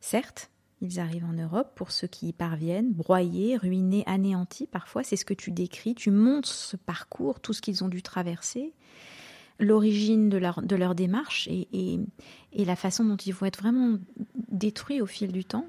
[0.00, 0.50] Certes,
[0.80, 5.24] ils arrivent en Europe pour ceux qui y parviennent, broyés, ruinés, anéantis parfois, c'est ce
[5.24, 8.72] que tu décris, tu montres ce parcours, tout ce qu'ils ont dû traverser
[9.58, 11.68] l'origine de leur, de leur démarche et,
[12.52, 13.98] et, la façon dont ils vont être vraiment
[14.50, 15.66] détruits au fil du temps,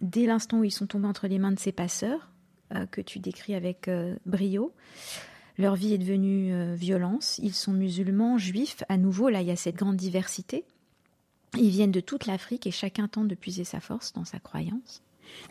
[0.00, 2.30] dès l'instant où ils sont tombés entre les mains de ces passeurs,
[2.74, 4.72] euh, que tu décris avec euh, brio.
[5.58, 7.38] Leur vie est devenue euh, violence.
[7.42, 8.82] Ils sont musulmans, juifs.
[8.88, 10.64] À nouveau, là, il y a cette grande diversité.
[11.56, 15.02] Ils viennent de toute l'Afrique et chacun tente de puiser sa force dans sa croyance.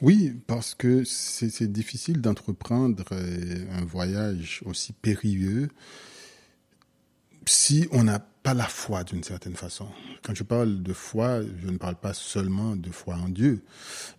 [0.02, 5.70] Oui, parce que c'est difficile d'entreprendre un voyage aussi périlleux
[7.46, 9.88] si on n'a pas la foi d'une certaine façon.
[10.22, 13.64] Quand je parle de foi, je ne parle pas seulement de foi en Dieu.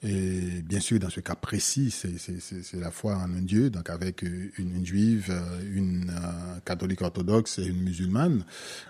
[0.03, 4.23] Et bien sûr, dans ce cas précis, c'est la foi en un Dieu, donc avec
[4.23, 5.35] une, juive,
[5.71, 8.45] une euh, catholique orthodoxe et une musulmane,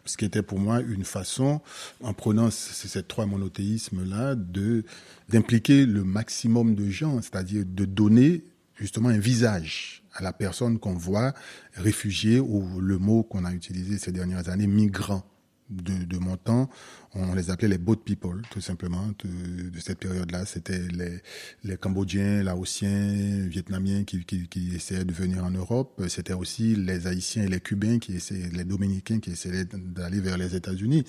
[0.05, 1.61] ce qui était pour moi une façon,
[2.01, 4.85] en prenant ces trois monothéismes-là, de
[5.30, 8.45] d'impliquer le maximum de gens, c'est-à-dire de donner
[8.76, 11.34] justement un visage à la personne qu'on voit
[11.74, 15.24] réfugiée ou le mot qu'on a utilisé ces dernières années, migrant.
[15.70, 16.68] De, de, mon temps,
[17.14, 20.44] on les appelait les boat people, tout simplement, de, de cette période-là.
[20.44, 21.20] C'était les,
[21.64, 26.02] les Cambodgiens, Laotiens, Vietnamiens qui, qui, qui, essayaient de venir en Europe.
[26.08, 30.36] C'était aussi les Haïtiens et les Cubains qui essayaient, les Dominicains qui essayaient d'aller vers
[30.36, 31.04] les États-Unis.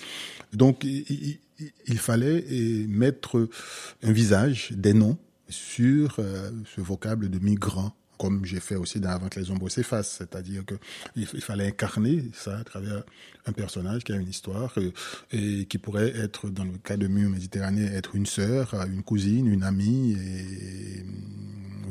[0.53, 1.37] Donc, il,
[1.85, 2.45] il, fallait
[2.87, 3.49] mettre
[4.03, 5.17] un visage, des noms
[5.49, 9.69] sur euh, ce vocable de migrant comme j'ai fait aussi dans Avant que les ombres
[9.69, 13.03] s'effacent, c'est-à-dire qu'il fallait incarner ça à travers
[13.45, 14.91] un personnage qui a une histoire euh,
[15.31, 19.47] et qui pourrait être, dans le cas de Mur Méditerranée, être une sœur, une cousine,
[19.47, 21.05] une amie, et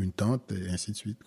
[0.00, 1.18] une tante, et ainsi de suite.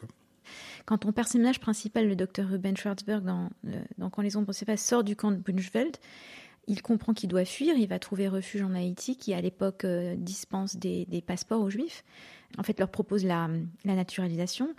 [0.86, 3.50] Quand ton personnage principal, le docteur Ruben Schwarzberg, dans,
[3.98, 5.98] dans Quand les ombres s'effacent, sort du camp de Bunchveld,
[6.68, 10.16] il comprend qu'il doit fuir, il va trouver refuge en Haïti, qui à l'époque euh,
[10.18, 12.04] dispense des, passeports aux Juifs.
[12.58, 13.50] En fait, leur propose la,
[13.86, 14.74] naturalisation.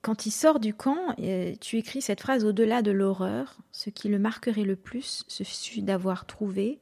[0.00, 4.08] Quand il sort du camp, euh, tu écris cette phrase Au-delà de l'horreur, ce qui
[4.08, 6.80] le marquerait le plus, ce fut d'avoir trouvé,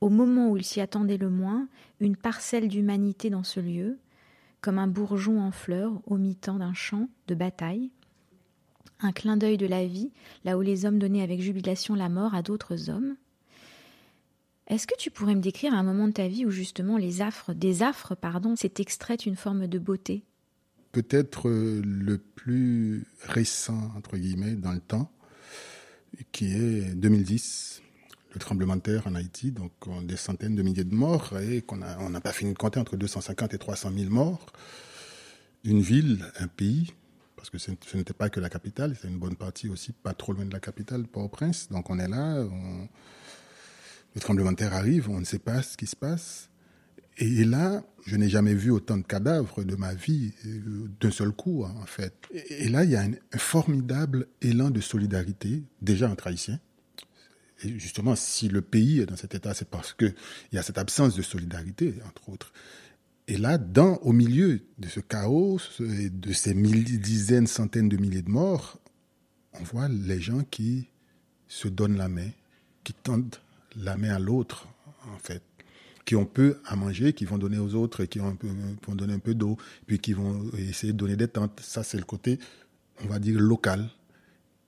[0.00, 1.68] au moment où il s'y attendait le moins,
[2.00, 3.98] une parcelle d'humanité dans ce lieu,
[4.60, 7.90] comme un bourgeon en fleurs au mi-temps d'un champ de bataille,
[9.00, 10.10] un clin d'œil de la vie,
[10.44, 13.16] là où les hommes donnaient avec jubilation la mort à d'autres hommes.
[14.68, 17.54] Est-ce que tu pourrais me décrire un moment de ta vie où justement les affres,
[17.54, 20.24] des affres, pardon, s'est extraite une forme de beauté?
[20.90, 25.10] Peut-être euh, le plus récent, entre guillemets, dans le temps,
[26.32, 27.82] qui est 2010,
[28.32, 29.72] le tremblement de terre en Haïti, donc
[30.04, 33.54] des centaines de milliers de morts, et qu'on n'a pas fini de compter entre 250
[33.54, 34.46] et 300 000 morts.
[35.64, 36.92] Une ville, un pays,
[37.36, 40.32] parce que ce n'était pas que la capitale, c'est une bonne partie aussi, pas trop
[40.32, 41.68] loin de la capitale, Port-au-Prince.
[41.70, 42.44] Donc on est là,
[44.16, 46.48] le tremblement de terre arrive, on ne sait pas ce qui se passe.
[47.18, 51.32] Et là, je n'ai jamais vu autant de cadavres de ma vie euh, d'un seul
[51.32, 52.14] coup, hein, en fait.
[52.32, 56.58] Et là, il y a un, formidable élan de solidarité, déjà entre Haïtiens.
[57.62, 60.14] Et justement, si le pays est dans cet état, c'est parce qu'il
[60.52, 62.54] y a cette absence de solidarité, entre autres.
[63.28, 68.30] Et là, dans, au milieu de ce chaos de ces dizaines, centaines de milliers de
[68.30, 68.80] morts,
[69.60, 70.88] on voit les gens qui
[71.48, 72.30] se donnent la main,
[72.82, 73.42] qui tentent
[73.76, 74.68] la main à l'autre,
[75.14, 75.42] en fait,
[76.04, 78.48] qui ont peu à manger, qui vont donner aux autres, qui peu,
[78.86, 79.56] vont donner un peu d'eau,
[79.86, 81.60] puis qui vont essayer de donner des tentes.
[81.60, 82.38] Ça, c'est le côté,
[83.04, 83.88] on va dire, local.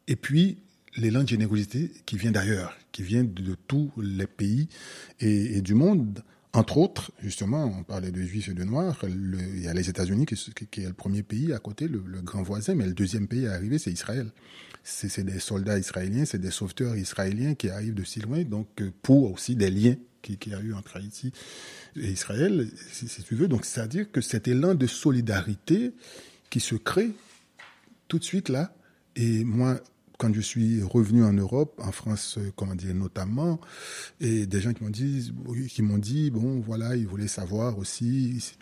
[0.09, 0.59] Et puis,
[0.97, 4.69] l'élan de générosité qui vient d'ailleurs, qui vient de, tous les pays
[5.21, 6.23] et, du monde,
[6.55, 8.99] Entre autres, justement, on parlait de juifs et de noirs.
[9.05, 10.35] il y a les États-Unis qui,
[10.71, 13.53] qui, est le premier pays à côté, le, grand voisin, mais le deuxième pays à
[13.53, 14.31] arriver, c'est Israël.
[14.83, 18.91] C'est des soldats israéliens, c'est des sauveteurs israéliens qui arrivent de si loin, donc euh,
[19.03, 21.33] pour aussi des liens qu'il y a eu entre Haïti
[21.97, 23.49] et Israël, si, si tu veux.
[23.49, 25.93] Donc, c'est-à-dire que cet élan de solidarité
[26.49, 27.11] qui se crée
[28.09, 28.75] tout de suite là,
[29.17, 29.81] et moi,
[30.19, 33.61] quand je suis revenu en Europe, en France, euh, comment dire, notamment,
[34.21, 35.33] et des gens qui m'ont dit,
[35.69, 38.55] qui m'ont dit, bon, voilà, ils voulaient savoir aussi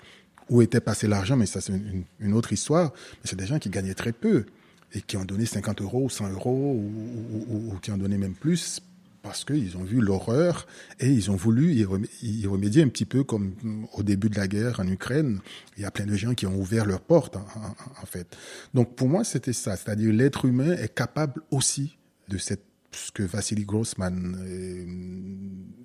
[0.48, 1.72] où était passé l'argent, mais ça c'est
[2.20, 2.92] une, autre histoire.
[3.14, 4.44] Mais c'est des gens qui gagnaient très peu
[4.92, 8.34] et qui ont donné 50 euros ou 100 euros ou, ou qui ont donné même
[8.34, 8.80] plus
[9.26, 10.68] parce qu'ils ont vu l'horreur
[11.00, 14.78] et ils ont voulu y remédier un petit peu comme au début de la guerre
[14.78, 15.40] en Ukraine.
[15.76, 18.36] Il y a plein de gens qui ont ouvert leurs portes, en, fait.
[18.72, 19.76] Donc pour moi, c'était ça.
[19.76, 21.98] C'est-à-dire l'être humain est capable aussi
[22.28, 22.62] de cette,
[22.92, 24.86] ce que Vassili Grossman, euh,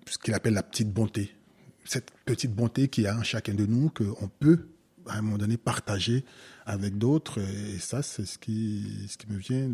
[0.07, 1.35] ce qu'il appelle la petite bonté.
[1.83, 4.67] Cette petite bonté qu'il y a en chacun de nous, qu'on peut
[5.07, 6.25] à un moment donné partager
[6.67, 7.39] avec d'autres.
[7.39, 9.73] Et ça, c'est ce qui, ce qui me vient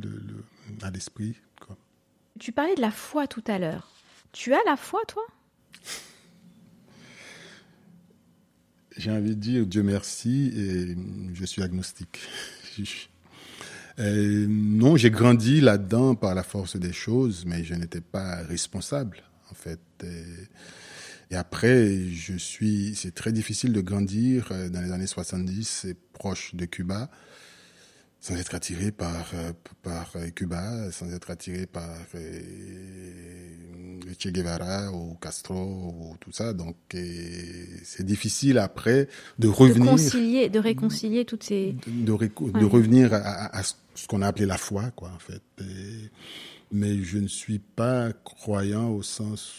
[0.84, 1.36] à l'esprit
[2.40, 3.92] tu parlais de la foi tout à l'heure.
[4.32, 5.24] Tu as la foi, toi?
[8.98, 10.96] J'ai envie de dire Dieu merci et
[11.34, 12.20] je suis agnostique.
[14.00, 19.56] Non, j'ai grandi là-dedans par la force des choses, mais je n'étais pas responsable, en
[19.56, 19.80] fait.
[21.32, 22.94] Et, après, je suis.
[22.96, 27.10] C'est très difficile de grandir euh, dans les années 70, proche de Cuba
[28.20, 29.52] sans être attiré par, euh,
[29.84, 33.20] par euh, Cuba, sans être attiré par euh,
[34.18, 36.54] Che Guevara ou Castro ou tout ça.
[36.54, 39.08] Donc c'est difficile après
[39.38, 39.86] de revenir.
[39.86, 41.76] De, concilier, de réconcilier toutes ces.
[41.88, 45.42] De, de, revenir à, ce qu'on a appelé la foi, quoi, en fait.
[46.72, 49.54] mais je ne suis pas croyant au sens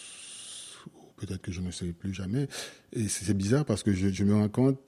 [1.17, 2.47] peut-être que je ne serai plus jamais.
[2.93, 4.79] Et c'est bizarre parce que je, je me rends compte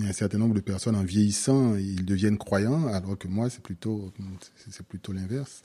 [0.00, 4.12] un certain nombre de personnes en vieillissant, ils deviennent croyants, alors que moi, c'est plutôt,
[4.70, 5.62] c'est plutôt l'inverse.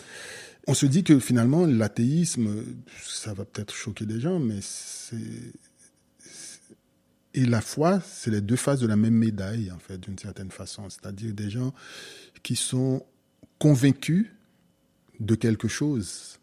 [0.68, 2.64] On se dit que finalement, l'athéisme,
[3.02, 5.18] ça va peut-être choquer des gens, mais c'est,
[7.34, 10.52] et la foi, c'est les deux faces de la même médaille, en fait, d'une certaine
[10.52, 10.90] façon.
[10.90, 11.74] C'est-à-dire des gens
[12.42, 13.06] qui sont
[13.60, 14.28] convaincus
[15.20, 16.40] de quelque chose,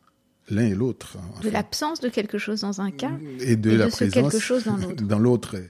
[0.48, 1.18] l'un et l'autre.
[1.42, 5.18] De l'absence de quelque chose dans un cas et de la présence quelque chose dans
[5.18, 5.56] l'autre.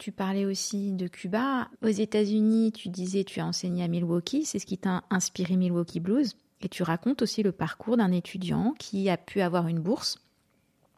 [0.00, 1.68] Tu parlais aussi de Cuba.
[1.82, 6.00] Aux États-Unis, tu disais tu as enseigné à Milwaukee, c'est ce qui t'a inspiré Milwaukee
[6.00, 6.36] Blues.
[6.62, 10.18] Et tu racontes aussi le parcours d'un étudiant qui a pu avoir une bourse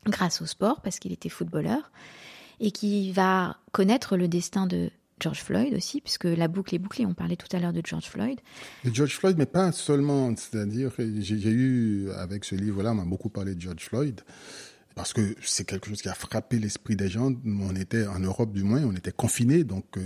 [0.07, 1.91] grâce au sport parce qu'il était footballeur
[2.61, 4.89] et qui va connaître le destin de
[5.19, 7.05] George Floyd aussi, puisque la boucle est bouclée.
[7.05, 8.39] On parlait tout à l'heure de George Floyd.
[8.85, 10.33] De George Floyd, mais pas seulement.
[10.37, 14.21] C'est-à-dire, j'ai eu, avec ce livre-là, on m'a beaucoup parlé de George Floyd
[14.95, 17.33] parce que c'est quelque chose qui a frappé l'esprit des gens.
[17.45, 20.01] On était en Europe du moins, on était confinés, donc euh,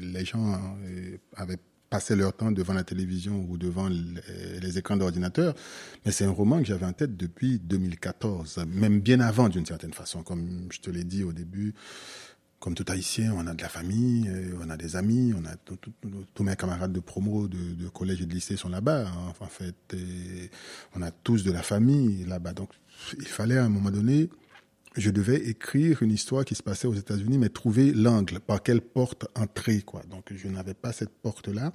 [0.00, 0.54] les gens
[0.84, 1.58] euh, avaient
[1.90, 5.54] passé leur temps devant la télévision ou devant les, écrans d'ordinateur.
[6.04, 9.92] Mais c'est un roman que j'avais en tête depuis 2014, même bien avant d'une certaine
[9.92, 11.74] façon, comme je te l'ai dit au début.
[12.58, 15.54] Comme tout haïtien, on a de la famille, euh, on a des amis, on a
[16.34, 19.06] tous mes camarades de promo, de, collège et de lycée sont là-bas.
[19.06, 19.32] Hein.
[19.38, 19.94] en fait,
[20.94, 22.54] on a tous de la famille là-bas.
[22.54, 22.70] Donc
[23.18, 24.30] il fallait à un moment donné,
[24.96, 28.80] je devais écrire une histoire qui se passait aux États-Unis, mais trouver l'angle, par quelle
[28.80, 30.02] porte entrer, quoi.
[30.10, 31.72] Donc, je n'avais pas cette porte-là.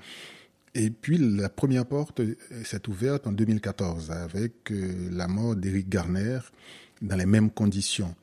[0.74, 2.22] Et puis, la première porte
[2.64, 6.40] s'est ouverte en 2014 avec euh, la mort d'Eric Garner
[7.02, 8.16] dans les mêmes conditions.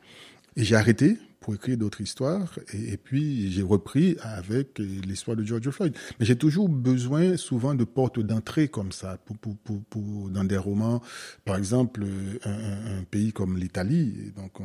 [0.57, 2.59] Et j'ai arrêté pour écrire d'autres histoires.
[2.73, 5.95] Et, puis, j'ai repris avec l'histoire de George Floyd.
[6.19, 10.57] Mais j'ai toujours besoin, souvent, de portes d'entrée comme ça, pour, pour, pour, dans des
[10.57, 11.01] romans.
[11.45, 12.05] Par exemple,
[12.45, 14.33] un, pays comme l'Italie.
[14.37, 14.65] Donc, euh,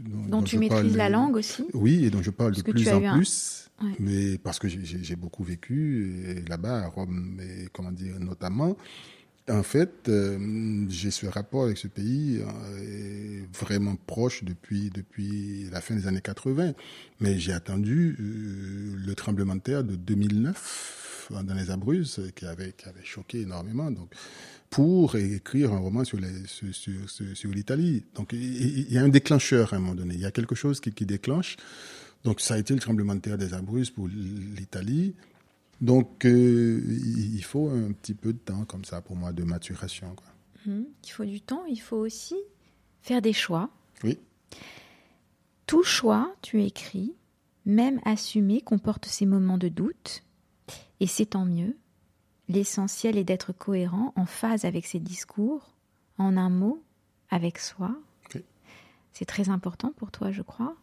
[0.00, 1.64] dont, tu maîtrises la langue aussi.
[1.72, 3.70] Oui, et dont je parle de plus en plus.
[3.98, 8.76] Mais parce que j'ai beaucoup vécu là-bas, à Rome, et comment dire, notamment.
[9.50, 15.80] En fait, euh, j'ai ce rapport avec ce pays euh, vraiment proche depuis, depuis la
[15.80, 16.74] fin des années 80.
[17.18, 22.72] Mais j'ai attendu euh, le tremblement de terre de 2009 dans les Abruzzes qui avait,
[22.72, 23.90] qui avait choqué énormément.
[23.90, 24.12] Donc,
[24.70, 28.04] pour écrire un roman sur, sur, l'Italie.
[28.14, 30.14] Donc, il y a un déclencheur à un moment donné.
[30.14, 31.56] Il y a quelque chose qui, qui déclenche.
[32.24, 35.14] Donc, ça a été le tremblement de terre des Abruzzes pour l'Italie.
[35.82, 40.14] Donc, euh, il faut un petit peu de temps comme ça pour moi de maturation.
[40.64, 40.82] Mmh.
[41.04, 42.36] il faut du temps, il faut aussi
[43.00, 43.68] faire des choix.
[44.04, 44.20] Oui.
[45.66, 47.16] Tout choix, tu écris,
[47.66, 50.22] même assumé, comporte ces moments de doute,
[51.00, 51.76] et c'est tant mieux.
[52.48, 55.74] L'essentiel est d'être cohérent, en phase avec ses discours,
[56.16, 56.80] en un mot,
[57.28, 57.96] avec soi.
[59.14, 60.74] C'est très important pour toi, je crois.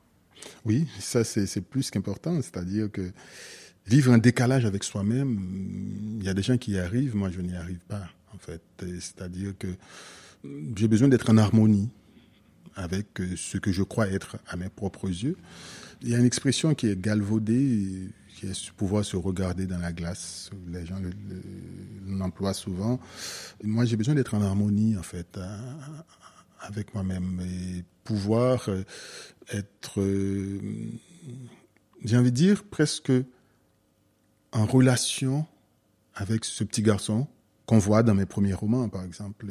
[0.65, 3.11] Oui, ça c'est plus qu'important, c'est-à-dire que
[3.89, 5.39] vivre un décalage avec soi-même,
[6.19, 8.61] il y a des gens qui y arrivent, moi je n'y arrive pas en fait.
[8.79, 9.67] C'est-à-dire que
[10.75, 11.89] j'ai besoin d'être en harmonie
[12.75, 15.37] avec ce que je crois être à mes propres yeux.
[16.01, 19.91] Il y a une expression qui est galvaudée, qui est pouvoir se regarder dans la
[19.91, 20.49] glace.
[20.71, 21.01] Les gens
[22.07, 22.99] l'emploient souvent.
[23.63, 25.37] Moi, j'ai besoin d'être en harmonie, en fait,
[26.61, 28.83] avec moi-même et pouvoir euh,
[29.51, 30.59] être, euh,
[32.03, 33.11] j'ai envie de dire, presque
[34.51, 35.45] en relation
[36.15, 37.27] avec ce petit garçon
[37.65, 39.45] qu'on voit dans mes premiers romans, par exemple,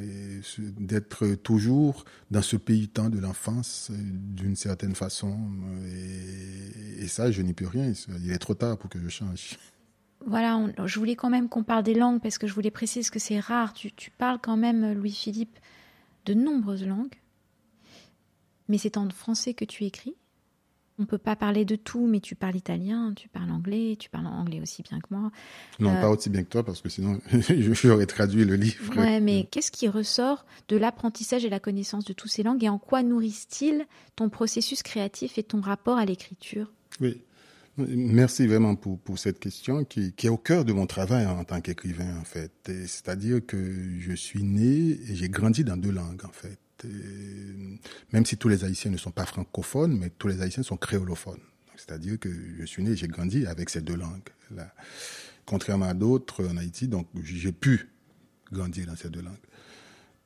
[0.59, 5.39] d'être toujours dans ce pays-temps de l'enfance euh, d'une certaine façon.
[6.99, 7.93] Et, ça, je n'y peux rien.
[8.21, 9.57] Il est trop tard pour que je change.
[10.27, 13.21] Voilà, je voulais quand même qu'on parle des langues parce que je voulais préciser que
[13.21, 13.73] c'est rare.
[13.73, 15.57] Tu, tu parles quand même, Louis-Philippe,
[16.27, 17.15] de nombreuses langues.
[18.69, 20.17] Mais c'est en français que tu écris?
[20.99, 24.27] On peut pas parler de tout, mais tu parles italien, tu parles anglais, tu parles
[24.27, 25.31] anglais aussi bien que moi.
[25.79, 27.21] Non, pas euh, aussi bien que toi, parce que sinon,
[27.73, 28.97] j'aurais traduit le livre.
[28.97, 32.69] Ouais, mais qu'est-ce qui ressort de l'apprentissage et la connaissance de toutes ces langues et
[32.69, 33.87] en quoi nourrissent-ils
[34.17, 36.73] ton processus créatif et ton rapport à l'écriture?
[37.01, 37.21] Oui.
[37.77, 41.45] Merci vraiment pour, pour cette question qui, qui, est au cœur de mon travail en
[41.45, 42.51] tant qu'écrivain, en fait.
[42.65, 43.57] C'est-à-dire que
[44.01, 46.59] je suis né et j'ai grandi dans deux langues, en fait
[48.13, 51.41] même si tous les Haïtiens ne sont pas francophones, mais tous les Haïtiens sont créolophones.
[51.77, 54.29] C'est-à-dire que je suis né, j'ai grandi avec ces deux langues.
[54.55, 54.73] Là.
[55.47, 57.89] Contrairement à d'autres en Haïti, donc j'ai pu
[58.53, 59.35] grandir dans ces deux langues.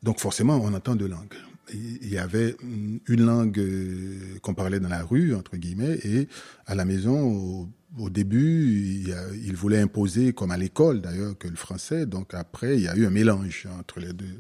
[0.03, 1.35] Donc forcément, on entend deux langues.
[1.73, 6.29] Il y avait une langue euh, qu'on parlait dans la rue, entre guillemets, et
[6.67, 9.05] à la maison, au début,
[9.45, 12.07] il, voulait imposer, comme à l'école d'ailleurs, que le français.
[12.07, 14.35] Donc après, il y a eu un mélange entre les deux.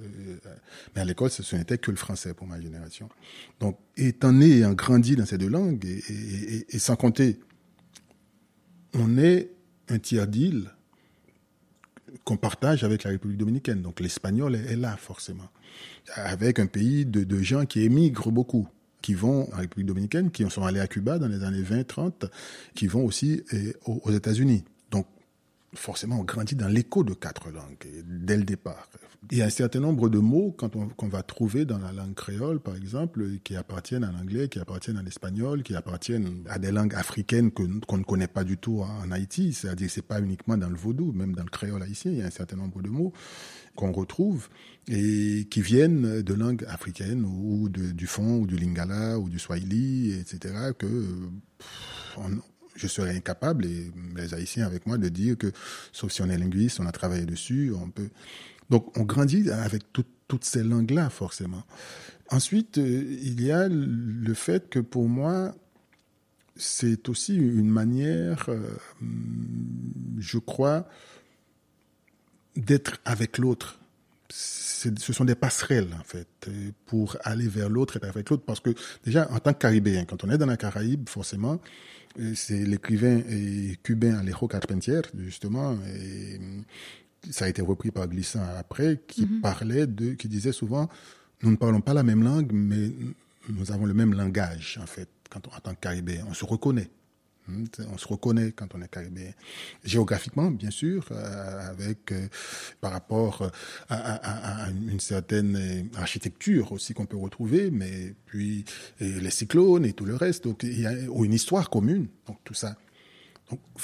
[0.94, 3.08] Mais à l'école, ce n'était que le français pour ma génération.
[3.60, 7.40] Donc, étant né et ayant grandi dans ces deux langues, et, sans compter,
[8.94, 9.50] on est
[9.88, 10.70] un tiers d'île
[12.24, 13.82] qu'on partage avec la République dominicaine.
[13.82, 15.50] Donc l'espagnol est, là, forcément.
[16.14, 18.68] Avec un pays de gens qui émigrent beaucoup
[19.02, 22.30] qui vont en République dominicaine, qui sont allés à Cuba dans les années 20-30,
[22.74, 23.42] qui vont aussi
[23.84, 24.64] aux États-Unis.
[24.90, 25.06] Donc,
[25.74, 28.88] forcément, on grandit dans l'écho de quatre langues dès le départ.
[29.30, 32.58] Il y a un certain nombre de mots qu'on va trouver dans la langue créole,
[32.58, 36.96] par exemple, qui appartiennent à l'anglais, qui appartiennent à l'espagnol, qui appartiennent à des langues
[36.96, 39.52] africaines qu'on ne connaît pas du tout en Haïti.
[39.52, 42.26] C'est-à-dire c'est pas uniquement dans le vaudou, même dans le créole haïtien, il y a
[42.26, 43.12] un certain nombre de mots
[43.74, 44.48] qu'on retrouve
[44.88, 50.18] et qui viennent de langues africaines ou du fond ou du lingala ou du swahili,
[50.18, 50.72] etc.
[50.78, 50.86] Que
[52.74, 55.52] je serais incapable, et les Haïtiens avec moi, de dire que,
[55.92, 58.08] sauf si on est linguiste, on a travaillé dessus, on peut.
[58.70, 61.64] Donc, on grandit avec toutes ces langues-là, forcément.
[62.30, 65.54] Ensuite, euh, il y a le fait que pour moi,
[66.56, 68.62] c'est aussi une manière, euh,
[70.18, 70.88] je crois,
[72.56, 73.78] d'être avec l'autre.
[74.28, 76.26] Ce sont des passerelles, en fait,
[76.86, 78.44] pour aller vers l'autre, être avec l'autre.
[78.44, 78.70] Parce que,
[79.04, 81.60] déjà, en tant que Caribéen, quand on est dans la Caraïbe, forcément,
[82.18, 83.22] euh, c'est l'écrivain
[83.82, 86.40] cubain Alejo Carpentier, justement, et
[87.30, 89.40] ça a été repris par Glissant après, qui mhm.
[89.40, 90.88] parlait de, qui disait souvent,
[91.42, 92.90] nous ne parlons pas la même langue, mais
[93.48, 96.24] nous avons le même langage, en fait, quand on, en tant que Caribéen.
[96.28, 96.90] On se reconnaît.
[97.48, 99.32] Hmm, on se reconnaît quand on est caribéen.
[99.84, 102.28] Géographiquement, bien sûr, euh, avec euh,
[102.80, 103.48] par rapport euh,
[103.88, 108.64] à, une certaine architecture aussi qu'on peut retrouver, mais puis
[109.00, 110.44] les cyclones et tout le reste.
[110.44, 112.06] Donc il y a une histoire commune.
[112.26, 112.76] Donc tout ça.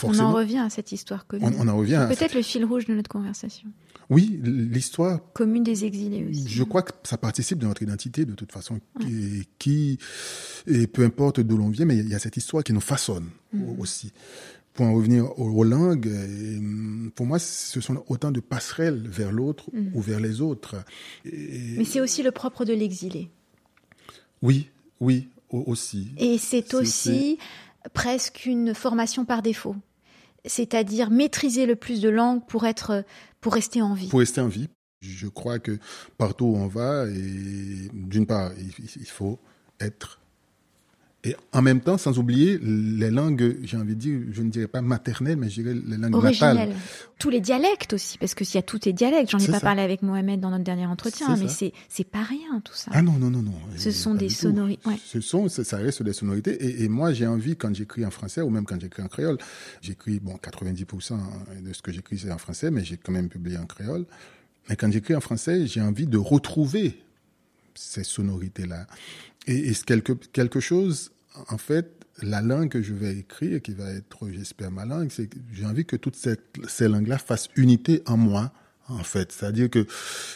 [0.04, 1.52] on en revient à cette histoire commune.
[1.58, 2.06] On, en revient.
[2.08, 3.68] Peut-être le fil rouge de notre conversation.
[4.10, 5.20] Oui, l'histoire.
[5.34, 6.48] Commune des exilés aussi.
[6.48, 9.98] Je crois que ça participe de notre identité de toute façon, et, qui,
[10.66, 13.28] et peu importe d'où l'on vient, mais il y a cette histoire qui nous façonne
[13.52, 13.78] mm.
[13.78, 14.12] aussi.
[14.72, 16.08] Pour en revenir aux, langues,
[17.16, 19.90] pour moi, ce sont autant de passerelles vers l'autre mm.
[19.94, 20.76] ou vers les autres.
[21.24, 23.28] mais c'est aussi le propre de l'exilé.
[24.40, 26.12] Oui, oui, aussi.
[26.16, 27.38] Et c'est aussi
[27.92, 29.76] presque une formation par défaut
[30.44, 33.04] c'est-à-dire maîtriser le plus de langues pour être
[33.40, 34.08] pour rester en vie.
[34.08, 34.68] Pour rester en vie.
[35.00, 35.78] Je crois que
[36.16, 39.38] partout où on va, et d'une part, il faut
[39.80, 40.20] être
[41.24, 44.68] et en même temps, sans oublier les langues, j'ai envie de dire, je ne dirais
[44.68, 46.72] pas maternelles, mais je dirais les langues Originelles.
[47.18, 49.58] Tous les dialectes aussi, parce que s'il y a tous les dialectes, j'en ai pas
[49.58, 52.92] parlé avec Mohamed dans notre dernier entretien, mais c'est pas rien tout ça.
[52.94, 53.54] Ah non non non non.
[53.76, 54.88] Ce sont des sonorités.
[55.04, 56.52] Ce sont, ça reste des sonorités.
[56.64, 59.38] Et, et moi, j'ai envie quand j'écris en français ou même quand j'écris en créole,
[59.82, 61.18] j'écris bon 90%
[61.64, 64.06] de ce que j'écris c'est en français, mais j'ai quand même publié en créole.
[64.68, 66.96] Mais quand j'écris en français, j'ai envie de retrouver
[67.78, 68.86] ces sonorités là
[69.48, 71.10] et, quelque, quelque chose,
[71.48, 75.28] en fait, la langue que je vais écrire, qui va être, j'espère, ma langue, c'est
[75.28, 78.52] que j'ai envie que toutes ces langues-là fassent unité en moi,
[78.88, 79.32] en fait.
[79.32, 79.86] C'est-à-dire que,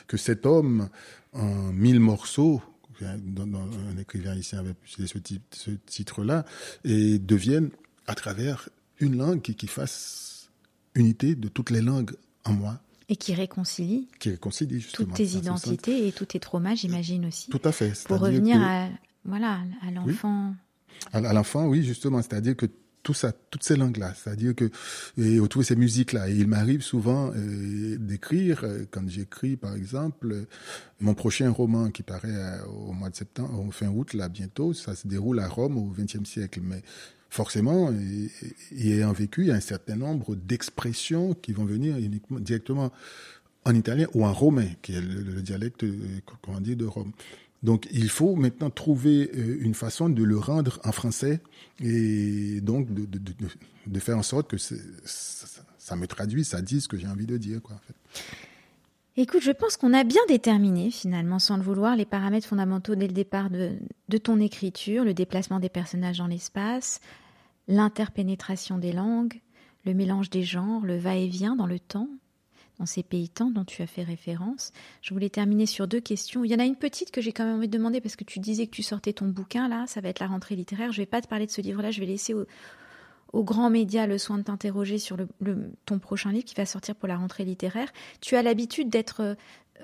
[0.06, 0.88] que cet homme,
[1.32, 2.62] en mille morceaux,
[3.02, 6.44] un écrivain ici avait ce, ce titre-là,
[6.84, 7.70] et devienne
[8.06, 8.68] à travers
[9.00, 10.50] une langue qui fasse
[10.94, 12.14] unité de toutes les langues
[12.44, 12.80] en moi.
[13.12, 14.08] Et qui réconcilie.
[14.18, 15.06] Qui réconcilie justement.
[15.08, 17.50] Toutes tes identités et tous tes traumas, j'imagine aussi.
[17.50, 17.92] Tout à fait.
[18.06, 18.88] Pour revenir à,
[19.26, 20.54] voilà, à l'enfant.
[21.12, 22.22] À, l'enfant, oui, justement.
[22.22, 22.64] C'est-à-dire que
[23.02, 24.70] tout ça, toutes ces langues-là, c'est-à-dire que
[25.18, 30.32] et autour de ces musiques-là, il m'arrive souvent euh, d'écrire euh, quand j'écris, par exemple,
[30.32, 30.48] euh,
[31.00, 35.06] mon prochain roman qui paraît au mois de septembre, fin août, là bientôt, ça se
[35.06, 36.80] déroule à Rome au XXe siècle, mais
[37.32, 37.90] forcément,
[38.72, 42.92] y ayant vécu, il y a un certain nombre d'expressions qui vont venir uniquement, directement
[43.64, 45.86] en italien ou en romain, qui est le, dialecte,
[46.42, 47.12] comment dire, de Rome.
[47.62, 51.40] Donc, il faut maintenant trouver euh, une façon de le rendre en français
[51.80, 57.06] et donc de, faire en sorte que ça, me traduise, ça dise ce que j'ai
[57.06, 57.60] envie de dire.
[59.16, 63.06] Écoute, je pense qu'on a bien déterminé, finalement, sans le vouloir, les paramètres fondamentaux dès
[63.06, 67.00] le départ de ton écriture, le déplacement des personnages dans l'espace,
[67.68, 69.40] l'interpénétration des langues,
[69.84, 72.08] le mélange des genres, le va-et-vient dans le temps,
[72.78, 74.72] dans ces pays-temps dont tu as fait référence.
[75.02, 76.44] Je voulais terminer sur deux questions.
[76.44, 78.24] Il y en a une petite que j'ai quand même envie de demander parce que
[78.24, 80.92] tu disais que tu sortais ton bouquin là, ça va être la rentrée littéraire.
[80.92, 82.34] Je vais pas te parler de ce livre-là, je vais laisser
[83.32, 85.28] aux grands médias le soin de t'interroger sur le,
[85.86, 87.92] ton prochain livre qui va sortir pour la rentrée littéraire.
[88.20, 89.34] Tu as l'habitude d'être euh,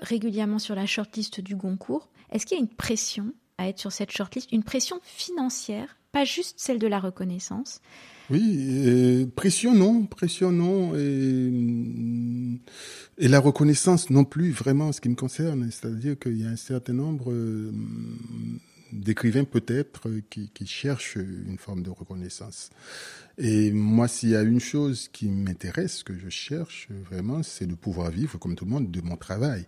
[0.01, 2.09] régulièrement sur la shortlist du Goncourt.
[2.31, 6.25] Est-ce qu'il y a une pression à être sur cette shortlist, une pression financière, pas
[6.25, 7.81] juste celle de la reconnaissance
[8.31, 11.51] oui, pression non, pression non, et,
[13.17, 15.67] la reconnaissance non plus vraiment ce qui me concerne.
[15.71, 17.71] C'est-à-dire qu'il y a un certain nombre euh,
[18.91, 22.69] d'écrivains peut-être qui, qui, cherchent une forme de reconnaissance.
[23.37, 27.75] Et moi, s'il y a une chose qui m'intéresse, que je cherche vraiment, c'est de
[27.75, 29.65] pouvoir vivre comme tout le monde de mon travail.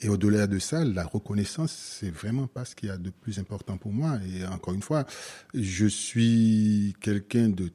[0.00, 3.38] Et au-delà de ça, la reconnaissance, c'est vraiment pas ce qu'il y a de plus
[3.38, 4.18] important pour moi.
[4.34, 5.06] Et encore une fois,
[5.54, 7.70] je suis quelqu'un de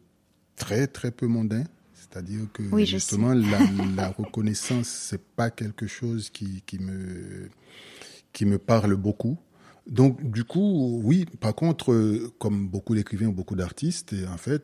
[0.55, 1.63] très très peu mondain.
[1.95, 3.59] C'est-à-dire que justement la,
[3.95, 7.49] la, reconnaissance c'est pas quelque chose qui, qui me
[8.33, 9.37] qui me parle beaucoup.
[9.87, 14.63] Donc, du coup, oui, par contre, euh, comme beaucoup d'écrivains ou beaucoup d'artistes, en fait,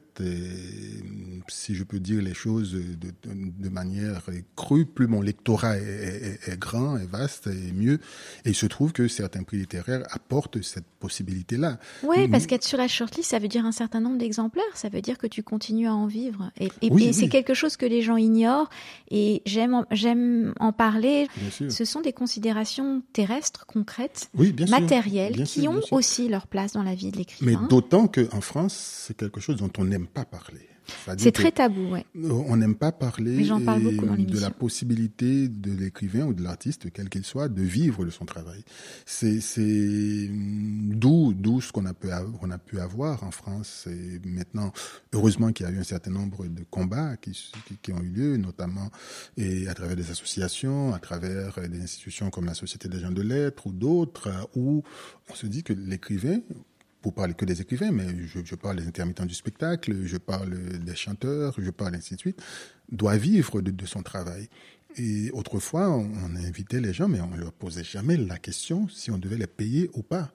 [1.47, 4.22] si je peux dire les choses de, de, manière
[4.55, 7.99] crue, plus mon lectorat est, est, grand, est vaste et mieux.
[8.45, 11.80] Et il se trouve que certains prix littéraires apportent cette possibilité-là.
[12.03, 14.65] Oui, parce qu'être sur la shortlist, ça veut dire un certain nombre d'exemplaires.
[14.74, 16.51] Ça veut dire que tu continues à en vivre.
[16.59, 18.70] Et, et, c'est quelque chose que les gens ignorent.
[19.11, 21.28] Et j'aime, j'aime en parler.
[21.70, 24.30] Ce sont des considérations terrestres, concrètes,
[24.70, 27.59] matérielles qui ont aussi leur place dans la vie de l'écrivain.
[27.59, 30.68] Mais d'autant qu'en France, c'est quelque chose dont on n'aime pas parler.
[31.18, 32.05] C'est très tabou, ouais.
[32.16, 37.49] On n'aime pas parler de la possibilité de l'écrivain ou de l'artiste, quel qu'il soit,
[37.49, 38.64] de vivre de son travail.
[39.05, 42.08] C'est d'où d'où ce qu'on a pu
[42.41, 43.88] on a pu avoir en France.
[43.88, 44.72] Et maintenant,
[45.14, 47.51] heureusement qu'il y a eu un certain nombre de combats qui,
[47.82, 48.89] qui, ont eu lieu, notamment
[49.36, 53.22] et à travers des associations, à travers des institutions comme la Société des gens de
[53.22, 54.84] lettres ou d'autres, où
[55.30, 56.39] on se dit que l'écrivain
[57.08, 60.58] pour parler que des écrivains, mais je, je, parle des intermittents du spectacle, je parle
[60.80, 62.43] des chanteurs, je parle ainsi de suite,
[62.91, 64.49] doit vivre de, de son travail.
[64.97, 69.10] Et autrefois, on, invitait les gens, mais on ne leur posait jamais la question si
[69.10, 70.34] on devait les payer ou pas.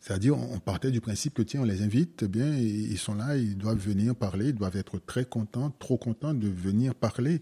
[0.00, 3.36] C'est-à-dire, on partait du principe que, tiens, on les invite, eh bien, ils sont là,
[3.36, 7.40] ils doivent venir parler, ils doivent être très contents, trop contents de venir parler.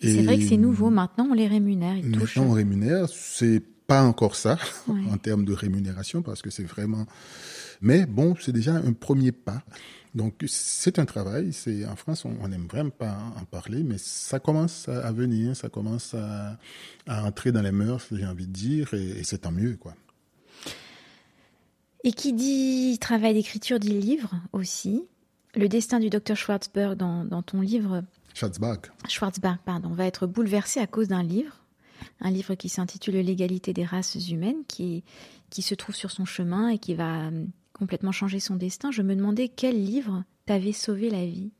[0.00, 2.38] C'est vrai que c'est nouveau, maintenant on les rémunère, ils maintenant touchent.
[2.38, 5.00] on rémunère, c'est pas encore ça, ouais.
[5.10, 7.06] en termes de rémunération, parce que c'est vraiment
[7.80, 9.62] mais bon, c'est déjà un premier pas.
[10.14, 11.52] Donc c'est un travail.
[11.52, 15.68] C'est en France, on n'aime vraiment pas en parler, mais ça commence à venir, ça
[15.68, 16.58] commence à,
[17.06, 19.94] à entrer dans les mœurs, j'ai envie de dire, et, et c'est tant mieux, quoi.
[22.04, 25.04] Et qui dit travail d'écriture dit livre aussi.
[25.54, 28.04] Le destin du docteur Schwarzberg dans, dans ton livre.
[28.34, 28.86] Schwarzberg.
[29.08, 31.58] Schwarzberg, pardon, va être bouleversé à cause d'un livre
[32.20, 35.04] un livre qui s'intitule L'égalité des races humaines, qui,
[35.50, 37.30] qui se trouve sur son chemin et qui va
[37.78, 41.50] complètement changé son destin, je me demandais quel livre t'avait sauvé la vie.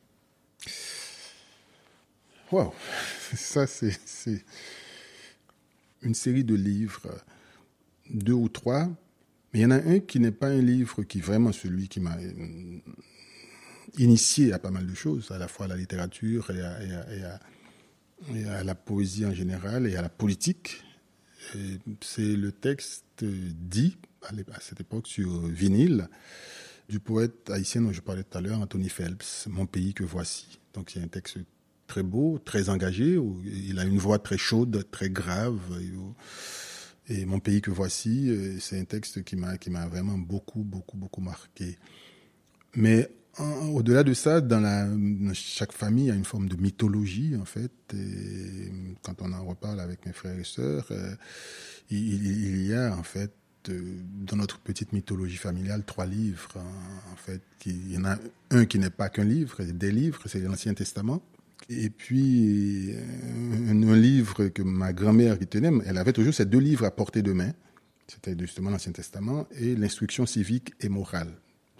[2.50, 2.72] Waouh,
[3.34, 4.44] ça c'est
[6.02, 7.08] une série de livres,
[8.10, 8.86] deux ou trois,
[9.52, 11.88] mais il y en a un qui n'est pas un livre qui est vraiment celui
[11.88, 12.78] qui m'a euh,
[13.96, 17.40] initié à pas mal de choses, à la fois à la littérature et à,
[18.34, 20.82] et à la poésie en général et à la politique.
[22.00, 26.08] C'est le texte dit à cette époque sur vinyle,
[26.88, 30.58] du poète haïtien dont je parlais tout à l'heure, Anthony Phelps, Mon pays que voici.
[30.74, 31.38] Donc c'est un texte
[31.86, 35.60] très beau, très engagé, où il a une voix très chaude, très grave.
[37.08, 40.62] Et, Mon pays que voici, euh, c'est un texte qui m'a qui m'a vraiment beaucoup
[40.62, 41.78] beaucoup beaucoup marqué.
[42.74, 43.10] Mais
[43.72, 44.88] au-delà de ça, dans, la,
[45.32, 47.72] chaque famille, il y a une forme de mythologie, en fait.
[47.94, 48.70] Et
[49.02, 51.14] quand on en reparle avec mes frères et sœurs, euh,
[51.90, 53.32] il, y a, en fait,
[53.66, 56.54] dans notre petite mythologie familiale, trois livres.
[56.56, 58.16] Hein, en fait, il y en a
[58.50, 61.22] un qui n'est pas qu'un livre, des livres, c'est l'Ancien Testament.
[61.68, 66.60] Et puis, euh, un, livre que ma grand-mère qui tenait, elle avait toujours ces deux
[66.60, 67.52] livres à portée de main.
[68.06, 71.34] C'était justement l'Ancien Testament et l'instruction civique et morale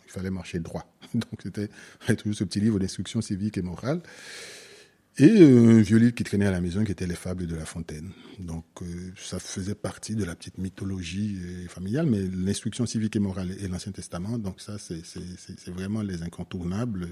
[0.09, 0.85] il fallait marcher droit.
[1.15, 1.69] Donc c'était
[2.17, 4.01] toujours ce petit livre d'instruction civique et morale.
[5.21, 7.57] Et euh, un vieux livre qui traînait à la maison qui était Les Fables de
[7.57, 8.13] La Fontaine.
[8.39, 13.19] Donc euh, ça faisait partie de la petite mythologie euh, familiale, mais l'instruction civique et
[13.19, 17.09] morale et l'Ancien Testament, donc ça c'est vraiment les incontournables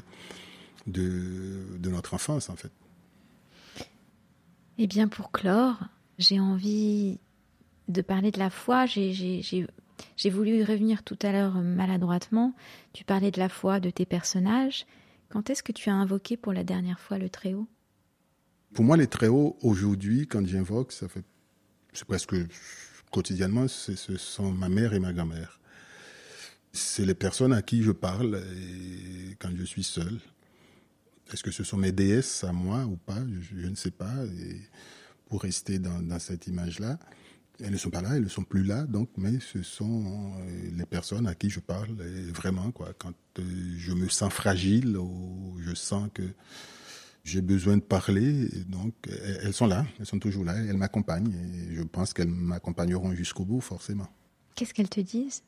[0.87, 2.71] de, de notre enfance en fait.
[4.79, 5.81] Eh bien pour clore,
[6.19, 7.19] j'ai envie
[7.89, 8.87] de parler de la foi.
[8.87, 9.43] J'ai
[10.17, 12.55] j'ai voulu y revenir tout à l'heure maladroitement.
[12.93, 14.87] Tu parlais de la foi de tes personnages.
[15.29, 17.67] Quand est-ce que tu as invoqué pour la dernière fois le Très-Haut?
[18.77, 21.25] Pour moi, les Très-Hauts, aujourd'hui, quand j'invoque, ça fait.
[21.95, 22.37] C'est presque
[23.11, 25.59] quotidiennement, ce sont ma mère et ma grand-mère.
[26.75, 28.39] C'est les personnes à qui je parle
[29.39, 30.19] quand je suis seul.
[31.33, 33.23] Est-ce que ce sont mes déesses à moi ou pas?
[33.51, 34.13] Je, ne sais pas.
[35.31, 36.99] Pour rester dans cette image-là.
[37.59, 40.71] Elles ne sont pas là, elles ne sont plus là, donc, mais ce sont euh,
[40.77, 41.97] les personnes à qui je parle
[42.35, 42.71] vraiment.
[42.71, 43.43] Quand euh,
[43.79, 46.23] je me sens fragile ou je sens que
[47.27, 48.95] j'ai besoin de parler, donc
[49.43, 53.45] elles sont là, elles sont toujours là, elles m'accompagnent et je pense qu'elles m'accompagneront jusqu'au
[53.45, 54.07] bout, forcément.
[54.55, 55.43] Qu'est-ce qu'elles te disent?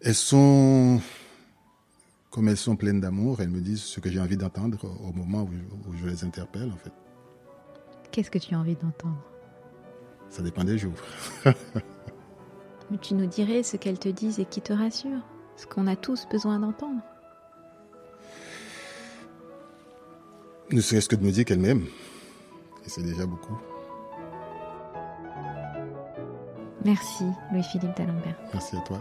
[0.00, 1.00] Elles sont,
[2.30, 5.42] comme elles sont pleines d'amour, elles me disent ce que j'ai envie d'entendre au moment
[5.42, 6.92] où je les interpelle, en fait.
[8.12, 9.20] Qu'est-ce que tu as envie d'entendre?
[10.30, 10.94] Ça dépend des jours.
[12.90, 15.96] Mais tu nous dirais ce qu'elles te disent et qui te rassure, ce qu'on a
[15.96, 17.02] tous besoin d'entendre.
[20.72, 21.84] Ne serait-ce que de me dire qu'elle m'aime.
[22.84, 23.56] Et c'est déjà beaucoup.
[26.84, 28.36] Merci, Louis-Philippe d'Alembert.
[28.52, 29.00] Merci à toi.